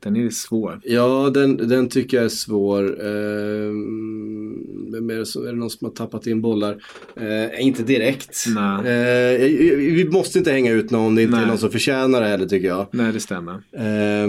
[0.00, 0.80] den är svår.
[0.84, 2.82] Ja, den, den tycker jag är svår.
[3.00, 3.06] Eh,
[4.96, 6.76] är, det, är det någon som har tappat in bollar?
[7.16, 8.46] Eh, inte direkt.
[8.46, 8.84] Eh,
[9.76, 11.44] vi måste inte hänga ut någon om det inte Nej.
[11.44, 12.86] är någon som förtjänar det heller tycker jag.
[12.90, 13.54] Nej, det stämmer.
[13.72, 14.28] Eh,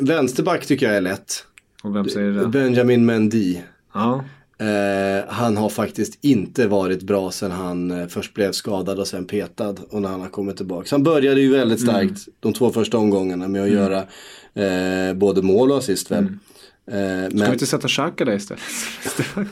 [0.00, 1.44] vänsterback tycker jag är lätt.
[1.82, 2.46] Och vem säger det?
[2.46, 3.58] Benjamin Mendy.
[3.94, 4.24] Ja.
[4.60, 9.24] Eh, han har faktiskt inte varit bra sen han eh, först blev skadad och sen
[9.24, 10.88] petad och när han har kommit tillbaka.
[10.88, 12.14] Så han började ju väldigt starkt Mm.
[12.40, 13.98] de två första omgångarna med att göra
[14.54, 16.24] eh, både mål och assist väl.
[16.90, 18.62] Eh, Ska men- vi inte sätta Xhaka där istället?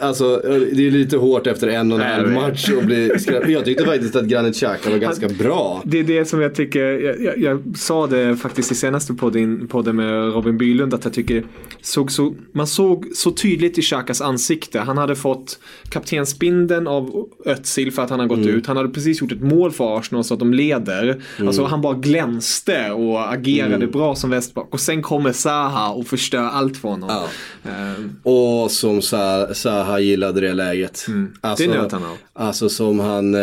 [0.00, 0.36] Alltså,
[0.72, 3.48] det är lite hårt efter en och en halv match att bli skratt.
[3.48, 5.82] Jag tyckte faktiskt att Granit Xhaka var ganska bra.
[5.84, 9.68] Det är det som jag tycker, jag, jag, jag sa det faktiskt i senaste podden,
[9.68, 11.44] podden med Robin Bylund att jag tycker
[11.80, 14.80] såg så, man såg så tydligt i Xhakas ansikte.
[14.80, 15.58] Han hade fått
[15.88, 18.66] kaptensbindeln av Özil för att han har gått ut.
[18.66, 21.22] Han hade precis gjort ett mål för Arsenal så att de leder.
[21.40, 24.66] Alltså han bara glänste och agerade bra som vänsterback.
[24.70, 27.08] Och sen kommer Zaha och förstör allt för honom.
[27.10, 27.28] Ja.
[27.70, 29.02] Ehm, Och som
[29.52, 31.06] Zaha gillade det läget.
[31.40, 32.16] Alltså, det njöt han av.
[32.32, 33.40] Alltså som han eh,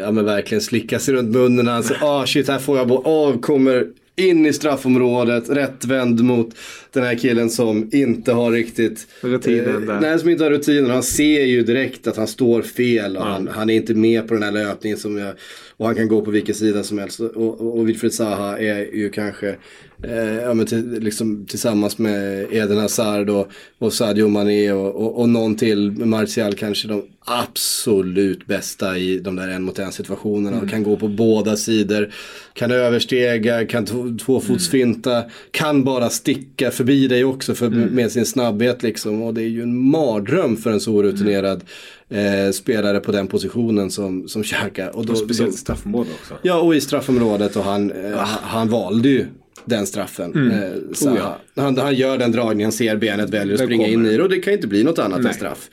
[0.00, 1.66] ja, men verkligen slickar sig runt munnen.
[1.66, 2.94] Han säger ah shit här får jag bo.
[2.94, 6.54] Oh, kommer in i straffområdet, rättvänd mot
[6.92, 10.00] den här killen som inte har riktigt Rutinen där.
[10.00, 10.90] Nej, som inte har rutinen.
[10.90, 14.34] Han ser ju direkt att han står fel och han, han är inte med på
[14.34, 15.34] den här löpningen som jag,
[15.76, 17.20] och han kan gå på vilken sida som helst.
[17.20, 19.56] Och, och, och Wilfried Zaha är ju kanske
[20.02, 23.48] eh, ja, men till, liksom, tillsammans med Eden Hazard och,
[23.78, 29.36] och Sadio Mané och, och, och någon till, Martial kanske de absolut bästa i de
[29.36, 30.60] där en mot en situationerna.
[30.60, 32.12] Och kan gå på båda sidor,
[32.52, 38.82] kan överstega, kan två- tvåfotsfinta, kan bara sticka förbi dig också för, med sin snabbhet
[38.82, 39.22] liksom.
[39.22, 41.64] Och det är ju en mardröm för en så orutinerad
[42.08, 44.90] eh, spelare på den positionen som, som Xhaka.
[44.90, 46.34] Och då, och speciellt då, straffområde också.
[46.42, 49.26] Ja, och i straffområdet och han, eh, han, han valde ju
[49.64, 50.50] den straffen.
[50.52, 51.38] Eh, så Oh, ja.
[51.62, 54.38] han, han gör den dragningen, ser benet, väljer att springa in i det och det
[54.38, 55.28] kan inte bli något annat Nej.
[55.28, 55.70] än straff.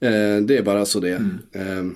[0.00, 1.16] Eh, det är bara så det är.
[1.16, 1.38] Mm.
[1.52, 1.92] Eh,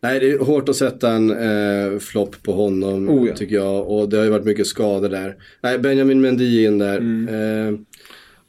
[0.00, 3.36] nej, det är hårt att sätta en eh, flopp på honom Oh, ja.
[3.36, 3.88] tycker jag.
[3.88, 5.36] Och det har ju varit mycket skador där.
[5.60, 6.96] Nej, Benjamin Mendy in där.
[6.96, 7.28] Mm.
[7.74, 7.80] Eh,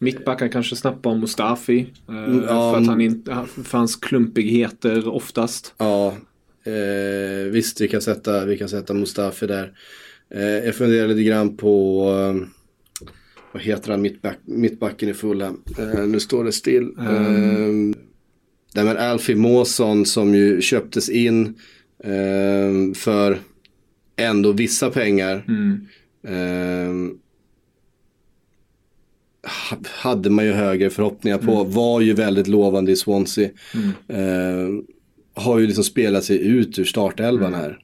[0.02, 1.94] Mittbackar kanske snappar om Mustafi.
[2.10, 3.02] Eh, Mm, för att han mm.
[3.02, 5.74] inte, för hans klumpigheter oftast.
[5.78, 6.08] Ja,
[6.64, 9.72] eh, visst vi kan sätta, vi kan sätta Mustafi där.
[10.36, 12.48] Eh, jag funderar lite grann på, eh,
[13.54, 15.64] vad heter han, mittback, mittbacken i Fulham.
[15.80, 16.90] Eh, nu står det still.
[17.00, 17.16] Mm.
[17.92, 17.96] Eh,
[18.76, 21.46] nej men Alfie Måsson som ju köptes in
[22.04, 23.40] eh, för
[24.16, 25.46] ändå vissa pengar.
[26.28, 26.94] Eh,
[29.70, 31.64] ha- hade man ju högre förhoppningar på.
[31.64, 33.50] Var ju väldigt lovande i Swansea.
[34.08, 34.70] Eh,
[35.34, 37.80] har ju liksom spelat sig ut ur startelvan här.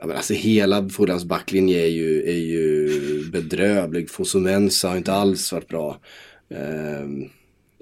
[0.00, 4.10] Ja, men alltså hela Fulhams backlinje är ju, är ju bedrövlig.
[4.10, 6.00] Fosumensa har inte alls varit bra.
[6.48, 7.28] Eh,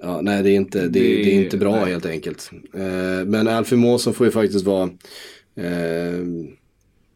[0.01, 1.91] ja, nej, det är inte, det, det, är inte bra nej.
[1.91, 2.51] helt enkelt.
[2.73, 4.89] Eh, men Alfie Måsson får ju faktiskt vara
[5.55, 6.25] eh,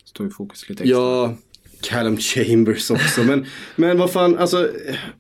[0.06, 1.00] Står i fokus lite extra.
[1.00, 1.36] Ja,
[1.82, 3.24] Callum Chambers också.
[3.24, 3.46] men,
[3.76, 4.70] men vad fan, alltså.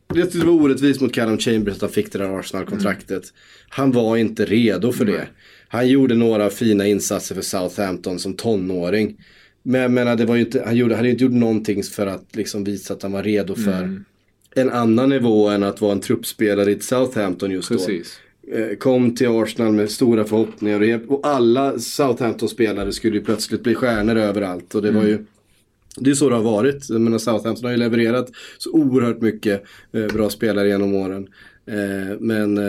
[0.07, 3.23] Jag tyckte det var orättvist mot Callum Chambers att han fick det där Arsenal-kontraktet.
[3.69, 5.27] Han var inte redo för det.
[5.67, 9.17] Han gjorde några fina insatser för Southampton som tonåring.
[9.63, 12.63] Men jag menar, det var inte, han gjorde, hade inte gjort någonting för att liksom
[12.63, 14.03] visa att han var redo för
[14.55, 17.75] en annan nivå än att vara en truppspelare i Southampton just då.
[17.75, 18.19] Precis.
[18.51, 24.15] Eh, kom till Arsenal med stora förhoppningar och, alla Southampton-spelare skulle ju plötsligt bli stjärnor
[24.15, 24.75] överallt.
[24.75, 25.25] Och det var ju
[25.97, 26.89] det är så det har varit.
[26.89, 31.27] Jag menar, Southampton har ju levererat så oerhört mycket eh, bra spelare genom åren.
[31.65, 32.59] Eh, men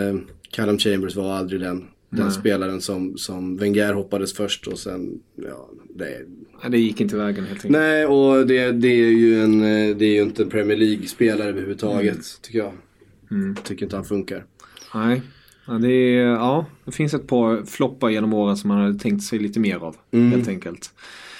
[0.50, 5.70] Callum Chambers var aldrig den, den spelaren som, som Wenger hoppades först och sen, ja,
[5.94, 6.20] det,
[6.68, 7.72] det gick inte vägen helt enkelt.
[7.72, 11.48] Nej, och det, det är ju en, eh, det är ju inte en Premier League-spelare
[11.48, 12.72] överhuvudtaget, tycker jag.
[13.64, 14.44] Tycker inte han funkar.
[14.94, 15.22] Nej.
[15.66, 19.22] Ja, det, är, ja, det finns ett par floppar genom åren som man hade tänkt
[19.24, 19.96] sig lite mer av.
[20.12, 20.30] Mm.
[20.32, 20.90] Helt enkelt.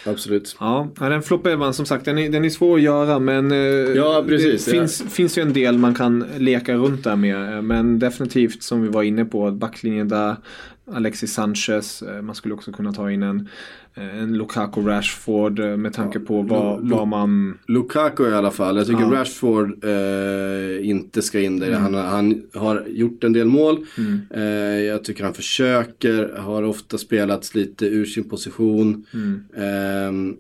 [0.07, 0.57] Absolut.
[0.61, 3.59] Ja, den floppelvan som sagt den är, den är svår att göra men eh,
[3.97, 4.81] Ja, precis, det ja.
[4.81, 7.55] finns, finns ju en del man kan leka runt där med.
[7.55, 10.37] eh, Men definitivt som vi var inne på, backlinjen där,
[10.93, 13.49] Alexis Sanchez, eh, man skulle också kunna ta in en,
[13.95, 17.59] eh, en Lukaku Rashford eh, med tanke på vad, vad man...
[17.67, 18.77] Lukaku i alla fall.
[18.77, 19.13] Jag tycker Ja.
[19.21, 21.73] Rashford eh, inte ska in där.
[21.73, 23.87] Han, han har gjort en del mål.
[24.31, 24.43] Eh,
[24.85, 26.37] jag tycker han försöker.
[26.37, 29.07] Har ofta spelats lite ur sin position.
[29.57, 30.37] Ehm,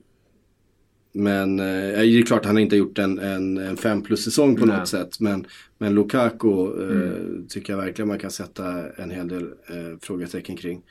[1.17, 4.57] men eh, det är klart han inte har gjort en, en, en fem plus säsong
[4.57, 4.79] på Nej.
[4.79, 5.21] något sätt.
[5.21, 5.47] Men,
[5.79, 10.83] men Lukaku eh, tycker jag verkligen man kan sätta en hel del eh, frågetecken kring.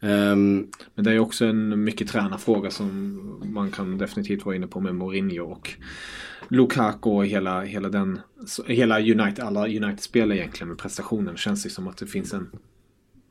[0.00, 4.80] Ehm, Men det är också en mycket tränarfråga som man kan definitivt vara inne på
[4.80, 5.70] med Mourinho och
[6.48, 8.20] Lukaku och hela, hela den,
[8.66, 12.50] hela United, alla United-spelare egentligen med prestationen känns det som att det finns en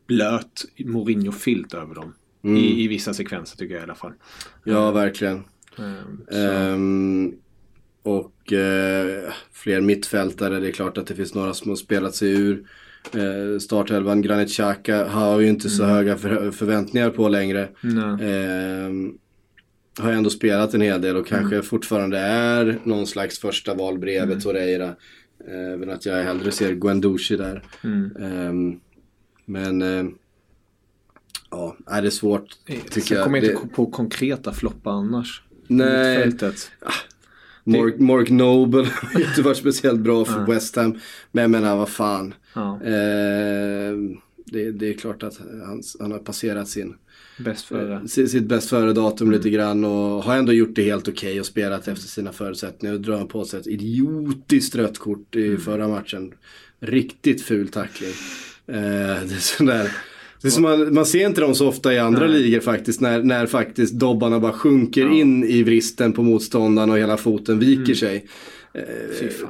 [0.07, 2.13] blöt Mourinho-filt över dem.
[2.43, 4.13] I, I vissa sekvenser tycker jag i alla fall.
[4.63, 5.43] ja, verkligen.
[6.31, 7.33] Ehm,
[8.03, 10.59] och mycket fler mittfältare.
[10.59, 12.63] Det är klart att det finns några som har spelat sig ur
[13.13, 14.21] eh, startelvan.
[14.21, 17.61] Granit Xhaka har ju inte så höga för, förväntningar på längre.
[18.21, 18.93] Eh,
[20.03, 21.65] har ändå spelat en hel del och kanske Mm.
[21.65, 24.39] fortfarande är någon slags första val bredvid Mm.
[24.39, 24.95] Torreira.
[25.47, 27.63] Även att jag hellre ser Guendouzi där.
[27.83, 28.11] Mm.
[28.21, 28.79] Ehm,
[29.45, 30.05] men eh,
[31.51, 33.25] ja, är det är svårt tycker Så jag jag.
[33.25, 35.43] kommer Det- inte på konkreta floppar annars.
[35.69, 36.25] Nej.
[36.25, 36.71] Mittfältet.
[37.63, 40.99] Mark, Mark Noble har inte varit speciellt bra för West Ham.
[41.31, 42.33] Men jag menar vad fan.
[42.53, 43.93] Ja, Eh,
[44.51, 46.95] det, det är klart att han, han har passerat sin,
[47.39, 48.07] bäst före.
[48.07, 51.45] sitt, sitt bäst före datum lite grann och har ändå gjort det helt okej och
[51.45, 52.95] spelat efter sina förutsättningar.
[52.95, 56.33] Och drar på sig ett idiotiskt rött kort i förra matchen.
[56.79, 58.13] Riktigt ful tackling.
[58.67, 59.91] Eh, det är sån där,
[60.47, 63.01] som man, man ser inte dem så ofta i andra ligor faktiskt.
[63.01, 67.93] När, när faktiskt dobbarna bara sjunker in i vristen på motståndaren och hela foten viker
[67.93, 68.25] sig.
[68.73, 68.81] Eh,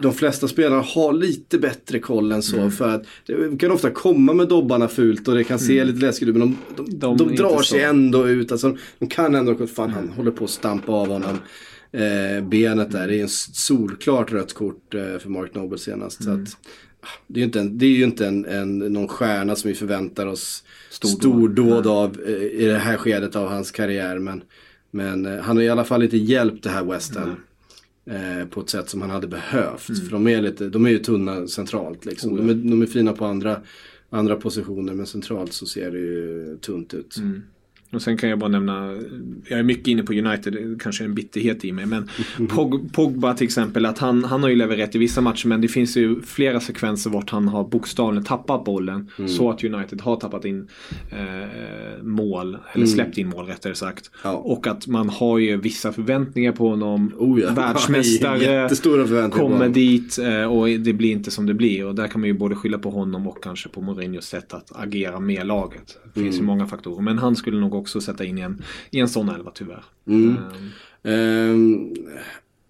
[0.02, 2.58] De flesta spelare har lite bättre koll än så.
[2.58, 2.72] Mm.
[2.72, 6.28] För att det kan ofta komma med dobbarna fult och det kan se lite läskigt
[6.30, 6.36] ut.
[6.36, 7.18] Men de, de, Mm.
[7.18, 7.64] De de, drar så.
[7.64, 8.52] sig ändå ut.
[8.52, 11.38] Alltså, de kan ändå, fan han håller på att stampa av honom.
[11.92, 13.08] Eh, benet där.
[13.08, 16.22] Det är en solklart rött kort eh, för Mark Noble senast.
[16.26, 16.46] Mm.
[16.46, 16.58] Så att,
[17.28, 20.26] det är ju inte, en, det är inte en, en, någon stjärna som vi förväntar
[20.26, 21.20] oss Stordåd.
[21.20, 24.20] stordåd av eh, i det här skedet av hans karriär.
[24.20, 24.41] Men,
[24.91, 27.36] men eh, han har i alla fall inte hjälpt det här West Ham.
[28.06, 29.82] Eh, på ett sätt som han hade behövt.
[29.82, 32.06] För de är, lite, de är ju tunna centralt.
[32.06, 32.36] Liksom.
[32.36, 33.62] de, är, de är fina på andra,
[34.10, 37.16] andra positioner men centralt så ser det ju tunt ut.
[37.92, 38.98] Och sen kan jag bara nämna,
[39.48, 42.10] jag är mycket inne på United, det är kanske en bitterhet i mig, men
[42.50, 45.68] Pog, Pogba till exempel, att han, han har ju levererat i vissa matcher men det
[45.68, 49.10] finns ju flera sekvenser vart han har bokstavligen tappat bollen.
[49.28, 50.68] Så att United har tappat in
[51.12, 54.12] eh, mål, eller släppt in mål rättare sagt.
[54.24, 54.32] Ja.
[54.32, 57.14] Och att man har ju vissa förväntningar på honom.
[57.18, 57.52] Oh ja.
[57.54, 61.86] Världsmästare kommer dit eh, och det blir inte som det blir.
[61.86, 64.72] Och där kan man ju både skylla på honom och kanske på Mourinhos sätt att
[64.76, 65.98] agera med laget.
[66.14, 67.02] Det finns ju många faktorer.
[67.02, 69.84] Men han skulle nog också sätta in i en, i en sån elva tyvärr.
[70.07, 70.36] Mm.
[71.03, 71.93] Ehm,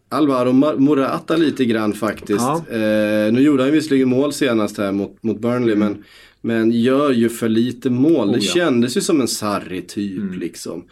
[0.10, 2.40] Alvaro Morata lite grann faktiskt.
[2.40, 2.64] Ja.
[2.72, 6.04] Eh, nu gjorde han visserligen mål senast här mot, mot Burnley men,
[6.42, 8.14] men gör ju för lite mål.
[8.16, 8.30] Mm.
[8.30, 8.54] Oh, det ja.
[8.54, 10.84] kändes ju som en sarri typ liksom.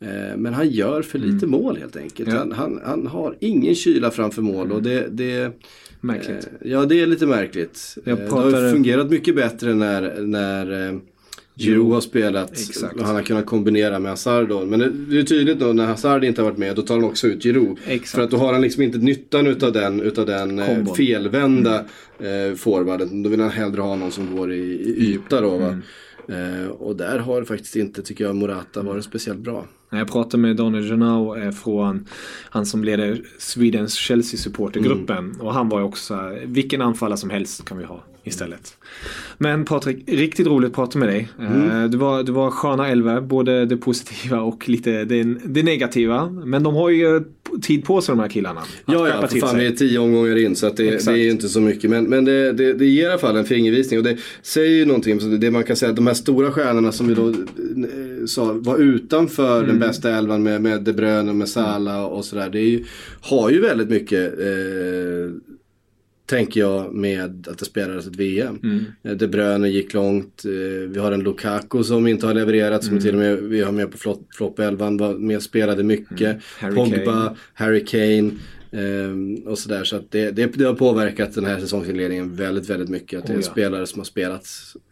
[0.00, 2.28] Eh, men han gör för lite mål helt enkelt.
[2.28, 2.48] Mm.
[2.48, 2.54] Ja.
[2.56, 5.52] Han, han, han har ingen kyla framför mål och det, det
[6.00, 6.48] Märkligt.
[6.60, 7.98] Eh, Ja, det är lite märkligt.
[8.04, 10.98] Jag Eh, Det har pratade- fungerat mycket bättre när, när eh,
[11.58, 12.96] Giroud har spelat Exakt.
[12.96, 14.64] och han har kunnat kombinera med Hazard då.
[14.64, 14.78] Men
[15.10, 17.42] det, är tydligt då när Hazard inte har varit med, då tar han också ut
[17.42, 17.78] Giroud.
[17.86, 18.08] Exakt.
[18.10, 20.94] För att då har han liksom inte nyttan utav den, utav den eh, Kombon.
[20.94, 21.84] felvända
[22.18, 23.22] eh, forwarden.
[23.22, 25.78] Då vill han hellre ha någon som går i, i yta då va.
[26.28, 29.66] Eh, och där har faktiskt inte, tycker jag, Morata varit speciellt bra.
[29.90, 32.06] Jag pratade med Daniel eh, från
[32.50, 35.40] han som leder Swedens Chelsea supportergruppen.
[35.40, 38.76] Och han var ju också vilken anfallare som helst kan vi ha istället.
[39.38, 41.28] Men Patrik, riktigt roligt att prata med dig.
[41.40, 46.30] Eh, Det, var, det var sköna elva, både det positiva och lite det, det negativa.
[46.30, 47.22] Men de har ju
[47.62, 48.60] tid på sig de här killarna.
[48.86, 51.48] Ja, ja, för fan vi är tio omgångar in så det, det är ju inte
[51.48, 51.90] så mycket.
[51.90, 54.84] Men, men det, det, det ger i alla fall en fingervisning och det säger ju
[54.84, 55.20] någonting.
[55.20, 57.34] Så det man kan säga att de här stora stjärnorna som vi då eh,
[58.26, 59.68] sa var utanför Mm.
[59.68, 62.48] den bästa elvan med, med De Bruyne och med Salah och sådär.
[62.50, 62.84] Det ju,
[63.20, 64.46] har ju väldigt mycket eh,
[66.26, 68.58] Tänker jag med att det spelades ett VM.
[68.62, 68.84] Mm.
[69.02, 70.44] Eh, De Bruyne gick långt.
[70.44, 72.84] eh, Vi har en Lukaku som inte har levererat.
[72.84, 73.02] Som Mm.
[73.02, 74.90] till och med vi har med på flopp, flopp 11.
[74.90, 76.20] Var med spelade mycket.
[76.20, 76.38] Mm.
[76.58, 77.36] Harry Pogba, Kane.
[77.54, 78.30] Harry Kane.
[78.76, 79.84] Ehm, och sådär.
[79.84, 83.18] Så att det, det, det har påverkat den här säsongsinledningen väldigt, väldigt mycket.
[83.18, 83.50] Att det är Oh, ja.
[83.50, 84.48] spelare som har spelat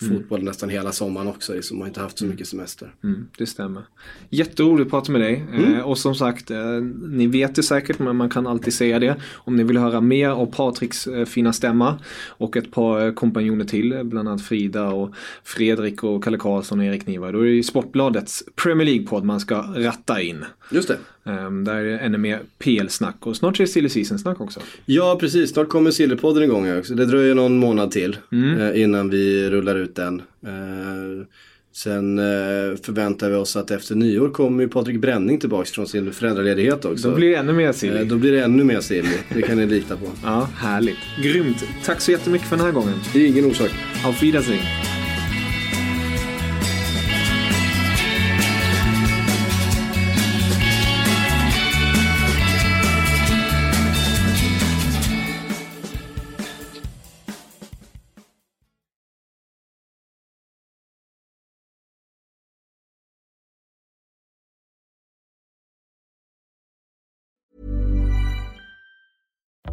[0.08, 1.62] fotboll nästan hela sommaren också.
[1.62, 2.94] Som har inte haft så mycket semester.
[3.04, 3.82] Mm, det stämmer.
[4.30, 5.44] Jätteroligt att prata med dig.
[5.52, 5.74] Mm.
[5.74, 9.16] Eh, och som sagt, eh, ni vet det säkert men man kan alltid säga det.
[9.32, 13.64] Om ni vill höra mer av Patriks eh, fina stämma och ett par eh, kompanjoner
[13.64, 15.14] till, eh, bland annat Frida och
[15.44, 17.32] Fredrik och Kalle Karlsson och Erik Niva.
[17.32, 20.44] Då är det Sportbladets Premier League-podd man ska ratta in.
[20.70, 20.98] Just det.
[21.26, 24.60] Eh, där är det ännu mer PL-snack och snart är det silly season-snack också.
[24.86, 25.50] Ja, precis.
[25.50, 26.94] Snart kommer Sillypodden igång också.
[26.94, 28.60] Det dröjer någon månad till Mm.
[28.60, 30.22] eh, innan vi rullar ut den.
[30.46, 31.26] Eh,
[31.72, 32.24] sen eh,
[32.82, 37.08] förväntar vi oss att efter nyår kommer ju Patrik Bränning tillbaks från sin föräldraledighet också.
[37.10, 37.96] Då blir det ännu mer silly.
[38.00, 39.08] eh, då blir det ännu mer silly.
[39.34, 40.06] Det kan ni lita på.
[40.24, 40.98] Ja, härligt.
[41.22, 41.64] Grymt.
[41.84, 42.94] Tack så jättemycket för den här gången.
[43.12, 43.70] Det är ingen orsak.
[44.06, 44.60] Auf Wiedersehen.